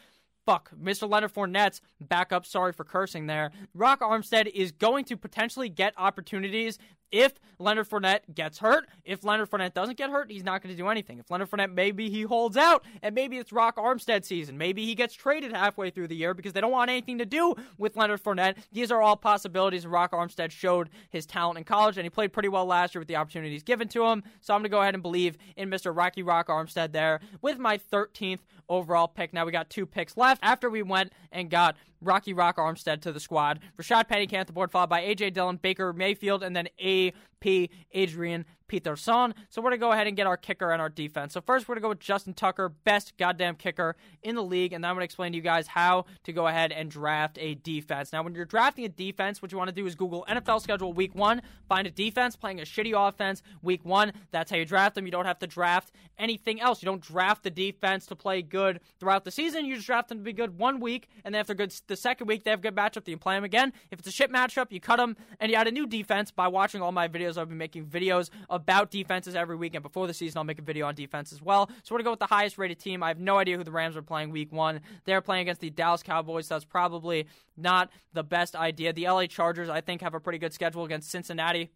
fuck, 0.45 0.71
Mr. 0.81 1.07
Leonard 1.07 1.31
Fournette's 1.31 1.79
backup. 2.01 2.43
Sorry 2.43 2.73
for 2.73 2.83
cursing 2.83 3.27
there. 3.27 3.51
Rock 3.75 3.99
Armstead 3.99 4.47
is 4.47 4.71
going 4.71 5.05
to 5.05 5.15
potentially 5.15 5.69
get 5.69 5.93
opportunities 5.95 6.79
if 7.11 7.33
Leonard 7.57 7.89
Fournette 7.89 8.21
gets 8.33 8.59
hurt, 8.59 8.87
if 9.03 9.23
Leonard 9.23 9.49
Fournette 9.49 9.73
doesn't 9.73 9.97
get 9.97 10.09
hurt, 10.09 10.31
he's 10.31 10.43
not 10.43 10.63
going 10.63 10.73
to 10.73 10.81
do 10.81 10.87
anything. 10.87 11.19
If 11.19 11.29
Leonard 11.29 11.51
Fournette 11.51 11.73
maybe 11.73 12.09
he 12.09 12.21
holds 12.21 12.55
out, 12.55 12.85
and 13.03 13.13
maybe 13.13 13.37
it's 13.37 13.51
Rock 13.51 13.75
Armstead 13.75 14.23
season, 14.23 14.57
maybe 14.57 14.85
he 14.85 14.95
gets 14.95 15.13
traded 15.13 15.51
halfway 15.51 15.89
through 15.89 16.07
the 16.07 16.15
year 16.15 16.33
because 16.33 16.53
they 16.53 16.61
don't 16.61 16.71
want 16.71 16.89
anything 16.89 17.17
to 17.17 17.25
do 17.25 17.55
with 17.77 17.97
Leonard 17.97 18.23
Fournette. 18.23 18.57
These 18.71 18.91
are 18.91 19.01
all 19.01 19.17
possibilities. 19.17 19.85
Rock 19.85 20.11
Armstead 20.11 20.51
showed 20.51 20.89
his 21.09 21.25
talent 21.25 21.57
in 21.57 21.65
college, 21.65 21.97
and 21.97 22.05
he 22.05 22.09
played 22.09 22.31
pretty 22.31 22.49
well 22.49 22.65
last 22.65 22.95
year 22.95 23.01
with 23.01 23.07
the 23.09 23.17
opportunities 23.17 23.63
given 23.63 23.87
to 23.89 24.05
him. 24.05 24.23
So 24.39 24.53
I'm 24.53 24.59
going 24.59 24.63
to 24.63 24.69
go 24.69 24.81
ahead 24.81 24.93
and 24.93 25.03
believe 25.03 25.37
in 25.57 25.69
Mr. 25.69 25.95
Rocky 25.95 26.23
Rock 26.23 26.47
Armstead 26.47 26.93
there 26.93 27.19
with 27.41 27.59
my 27.59 27.77
13th 27.77 28.39
overall 28.69 29.07
pick. 29.07 29.33
Now 29.33 29.45
we 29.45 29.51
got 29.51 29.69
two 29.69 29.85
picks 29.85 30.15
left 30.15 30.39
after 30.43 30.69
we 30.69 30.83
went 30.83 31.11
and 31.31 31.49
got 31.49 31.75
Rocky 32.01 32.33
Rock 32.33 32.57
Armstead 32.57 33.01
to 33.01 33.11
the 33.11 33.19
squad. 33.19 33.59
Rashad 33.77 34.07
Penny 34.07 34.27
came 34.27 34.43
the 34.45 34.53
board, 34.53 34.71
followed 34.71 34.89
by 34.89 35.01
A.J. 35.01 35.31
Dillon, 35.31 35.57
Baker 35.57 35.91
Mayfield, 35.91 36.43
and 36.43 36.55
then 36.55 36.69
Cody 36.99 37.13
A.P. 37.39 37.69
Adrian 37.93 38.45
Peterson. 38.67 39.33
So 39.49 39.61
we're 39.61 39.71
going 39.71 39.79
to 39.79 39.85
go 39.85 39.91
ahead 39.91 40.07
and 40.07 40.15
get 40.15 40.27
our 40.27 40.37
kicker 40.37 40.71
and 40.71 40.81
our 40.81 40.89
defense. 40.89 41.33
So 41.33 41.41
first, 41.41 41.67
we're 41.67 41.75
going 41.75 41.81
to 41.81 41.85
go 41.85 41.89
with 41.89 41.99
Justin 41.99 42.33
Tucker, 42.33 42.69
best 42.69 43.17
goddamn 43.17 43.55
kicker 43.55 43.95
in 44.21 44.35
the 44.35 44.43
league, 44.43 44.73
and 44.73 44.83
then 44.83 44.89
I'm 44.89 44.95
going 44.95 45.01
to 45.01 45.05
explain 45.05 45.31
to 45.31 45.37
you 45.37 45.41
guys 45.41 45.67
how 45.67 46.05
to 46.23 46.33
go 46.33 46.47
ahead 46.47 46.71
and 46.71 46.91
draft 46.91 47.37
a 47.39 47.55
defense. 47.55 48.13
Now, 48.13 48.21
when 48.21 48.35
you're 48.35 48.45
drafting 48.45 48.85
a 48.85 48.89
defense, 48.89 49.41
what 49.41 49.51
you 49.51 49.57
want 49.57 49.69
to 49.69 49.75
do 49.75 49.87
is 49.87 49.95
Google 49.95 50.25
NFL 50.29 50.61
schedule 50.61 50.93
week 50.93 51.15
one, 51.15 51.41
find 51.67 51.87
a 51.87 51.91
defense 51.91 52.35
playing 52.35 52.59
a 52.59 52.63
shitty 52.63 52.93
offense 52.95 53.41
week 53.61 53.83
one. 53.83 54.13
That's 54.31 54.51
how 54.51 54.57
you 54.57 54.65
draft 54.65 54.95
them. 54.95 55.05
You 55.05 55.11
don't 55.11 55.25
have 55.25 55.39
to 55.39 55.47
draft 55.47 55.91
anything 56.17 56.61
else. 56.61 56.83
You 56.83 56.85
don't 56.85 57.01
draft 57.01 57.43
the 57.43 57.49
defense 57.49 58.05
to 58.07 58.15
play 58.15 58.41
good 58.41 58.81
throughout 58.99 59.23
the 59.23 59.31
season. 59.31 59.65
You 59.65 59.75
just 59.75 59.87
draft 59.87 60.09
them 60.09 60.19
to 60.19 60.23
be 60.23 60.33
good 60.33 60.59
one 60.59 60.79
week, 60.79 61.07
and 61.25 61.33
then 61.33 61.41
if 61.41 61.47
they're 61.47 61.55
good 61.55 61.73
the 61.87 61.95
second 61.95 62.27
week, 62.27 62.43
they 62.43 62.51
have 62.51 62.59
a 62.59 62.63
good 62.63 62.75
matchup, 62.75 63.07
you 63.07 63.17
play 63.17 63.35
them 63.35 63.43
again. 63.43 63.73
If 63.89 63.99
it's 63.99 64.07
a 64.07 64.11
shit 64.11 64.31
matchup, 64.31 64.71
you 64.71 64.79
cut 64.79 64.97
them, 64.97 65.17
and 65.39 65.51
you 65.51 65.57
add 65.57 65.67
a 65.67 65.71
new 65.71 65.87
defense 65.87 66.29
by 66.29 66.47
watching 66.47 66.81
all 66.81 66.91
my 66.91 67.07
videos. 67.07 67.28
I've 67.37 67.49
been 67.49 67.57
making 67.57 67.85
videos 67.85 68.29
about 68.49 68.91
defenses 68.91 69.35
every 69.35 69.55
week, 69.55 69.75
and 69.75 69.83
before 69.83 70.07
the 70.07 70.13
season, 70.13 70.37
I'll 70.37 70.43
make 70.43 70.59
a 70.59 70.63
video 70.63 70.87
on 70.87 70.95
defense 70.95 71.31
as 71.31 71.41
well. 71.41 71.69
So 71.83 71.93
we're 71.93 71.97
going 71.97 72.03
to 72.03 72.07
go 72.07 72.11
with 72.11 72.19
the 72.19 72.27
highest 72.27 72.57
rated 72.57 72.79
team. 72.79 73.03
I 73.03 73.09
have 73.09 73.19
no 73.19 73.37
idea 73.37 73.57
who 73.57 73.63
the 73.63 73.71
Rams 73.71 73.95
are 73.97 74.01
playing 74.01 74.31
week 74.31 74.51
one. 74.51 74.81
They're 75.05 75.21
playing 75.21 75.43
against 75.43 75.61
the 75.61 75.69
Dallas 75.69 76.03
Cowboys, 76.03 76.47
so 76.47 76.55
that's 76.55 76.65
probably 76.65 77.27
not 77.57 77.89
the 78.13 78.23
best 78.23 78.55
idea. 78.55 78.93
The 78.93 79.07
LA 79.07 79.27
Chargers, 79.27 79.69
I 79.69 79.81
think, 79.81 80.01
have 80.01 80.13
a 80.13 80.19
pretty 80.19 80.39
good 80.39 80.53
schedule 80.53 80.83
against 80.83 81.11
Cincinnati. 81.11 81.69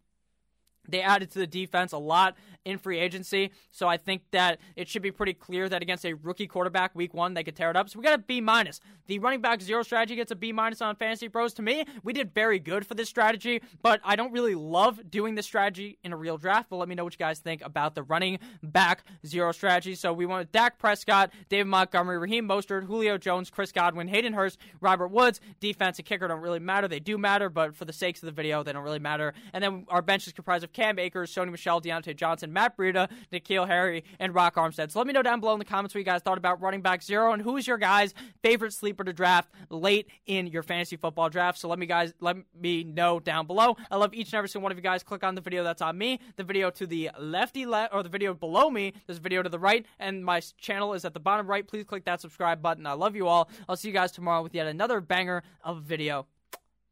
They 0.88 1.00
added 1.00 1.30
to 1.32 1.38
the 1.38 1.46
defense 1.46 1.92
a 1.92 1.98
lot 1.98 2.36
in 2.64 2.78
free 2.78 2.98
agency, 2.98 3.50
so 3.70 3.88
I 3.88 3.98
think 3.98 4.22
that 4.30 4.58
it 4.74 4.88
should 4.88 5.02
be 5.02 5.10
pretty 5.10 5.34
clear 5.34 5.68
that 5.68 5.82
against 5.82 6.06
a 6.06 6.14
rookie 6.14 6.46
quarterback 6.46 6.94
week 6.94 7.12
one 7.12 7.34
they 7.34 7.44
could 7.44 7.54
tear 7.54 7.68
it 7.68 7.76
up. 7.76 7.90
So 7.90 7.98
we 7.98 8.04
got 8.04 8.14
a 8.14 8.18
B 8.18 8.40
minus. 8.40 8.80
The 9.06 9.18
running 9.18 9.42
back 9.42 9.60
zero 9.60 9.82
strategy 9.82 10.16
gets 10.16 10.30
a 10.30 10.34
B 10.34 10.50
minus 10.50 10.80
on 10.80 10.96
Fantasy 10.96 11.28
Pros. 11.28 11.52
To 11.54 11.62
me, 11.62 11.84
we 12.02 12.14
did 12.14 12.32
very 12.32 12.58
good 12.58 12.86
for 12.86 12.94
this 12.94 13.08
strategy, 13.08 13.60
but 13.82 14.00
I 14.02 14.16
don't 14.16 14.32
really 14.32 14.54
love 14.54 15.10
doing 15.10 15.34
this 15.34 15.44
strategy 15.44 15.98
in 16.02 16.14
a 16.14 16.16
real 16.16 16.38
draft. 16.38 16.70
But 16.70 16.76
let 16.76 16.88
me 16.88 16.94
know 16.94 17.04
what 17.04 17.12
you 17.12 17.18
guys 17.18 17.38
think 17.38 17.62
about 17.62 17.94
the 17.94 18.02
running 18.02 18.38
back 18.62 19.04
zero 19.26 19.52
strategy. 19.52 19.94
So 19.94 20.14
we 20.14 20.24
went 20.24 20.38
with 20.40 20.52
Dak 20.52 20.78
Prescott, 20.78 21.32
David 21.50 21.66
Montgomery, 21.66 22.16
Raheem 22.18 22.48
Mostert, 22.48 22.86
Julio 22.86 23.18
Jones, 23.18 23.50
Chris 23.50 23.72
Godwin, 23.72 24.08
Hayden 24.08 24.32
Hurst, 24.32 24.58
Robert 24.80 25.08
Woods. 25.08 25.38
Defense 25.60 25.98
and 25.98 26.06
kicker 26.06 26.28
don't 26.28 26.40
really 26.40 26.60
matter. 26.60 26.88
They 26.88 27.00
do 27.00 27.18
matter, 27.18 27.50
but 27.50 27.76
for 27.76 27.84
the 27.84 27.92
sakes 27.92 28.22
of 28.22 28.26
the 28.26 28.32
video, 28.32 28.62
they 28.62 28.72
don't 28.72 28.84
really 28.84 28.98
matter. 28.98 29.34
And 29.52 29.62
then 29.62 29.84
our 29.88 30.00
bench 30.00 30.26
is 30.26 30.32
comprised 30.32 30.64
of 30.64 30.72
Cam 30.74 30.98
Akers, 30.98 31.34
Sony 31.34 31.50
Michel, 31.50 31.80
Diontae 31.80 32.14
Johnson, 32.14 32.52
Matt 32.52 32.76
Breida, 32.76 33.08
N'Keal 33.32 33.66
Harry, 33.66 34.04
and 34.18 34.34
Rock 34.34 34.56
Armstead. 34.56 34.90
So 34.90 34.98
let 34.98 35.06
me 35.06 35.12
know 35.14 35.22
down 35.22 35.40
below 35.40 35.54
in 35.54 35.58
the 35.58 35.64
comments 35.64 35.94
what 35.94 36.00
you 36.00 36.04
guys 36.04 36.20
thought 36.20 36.36
about 36.36 36.60
running 36.60 36.82
back 36.82 37.02
zero 37.02 37.32
and 37.32 37.40
who 37.40 37.56
is 37.56 37.66
your 37.66 37.78
guys' 37.78 38.12
favorite 38.42 38.72
sleeper 38.72 39.04
to 39.04 39.12
draft 39.12 39.48
late 39.70 40.08
in 40.26 40.46
your 40.48 40.62
fantasy 40.62 40.96
football 40.96 41.30
draft. 41.30 41.58
So 41.58 41.68
let 41.68 41.78
me 41.78 41.86
guys 41.86 42.12
let 42.20 42.36
me 42.60 42.84
know 42.84 43.20
down 43.20 43.46
below. 43.46 43.76
I 43.90 43.96
love 43.96 44.12
each 44.12 44.28
and 44.28 44.34
every 44.34 44.48
single 44.48 44.64
one 44.64 44.72
of 44.72 44.78
you 44.78 44.82
guys. 44.82 45.02
Click 45.02 45.24
on 45.24 45.34
the 45.34 45.40
video 45.40 45.64
that's 45.64 45.82
on 45.82 45.96
me, 45.96 46.20
the 46.36 46.44
video 46.44 46.70
to 46.70 46.86
the 46.86 47.10
lefty 47.18 47.64
left, 47.64 47.94
or 47.94 48.02
the 48.02 48.08
video 48.08 48.34
below 48.34 48.68
me. 48.70 48.92
this 49.06 49.18
video 49.18 49.42
to 49.42 49.48
the 49.48 49.58
right, 49.58 49.86
and 49.98 50.24
my 50.24 50.40
channel 50.58 50.94
is 50.94 51.04
at 51.04 51.14
the 51.14 51.20
bottom 51.20 51.46
right. 51.46 51.66
Please 51.66 51.84
click 51.84 52.04
that 52.04 52.20
subscribe 52.20 52.60
button. 52.60 52.86
I 52.86 52.92
love 52.92 53.14
you 53.14 53.28
all. 53.28 53.48
I'll 53.68 53.76
see 53.76 53.88
you 53.88 53.94
guys 53.94 54.12
tomorrow 54.12 54.42
with 54.42 54.54
yet 54.54 54.66
another 54.66 55.00
banger 55.00 55.42
of 55.62 55.82
video. 55.82 56.26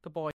Good 0.03 0.13
boy. 0.13 0.31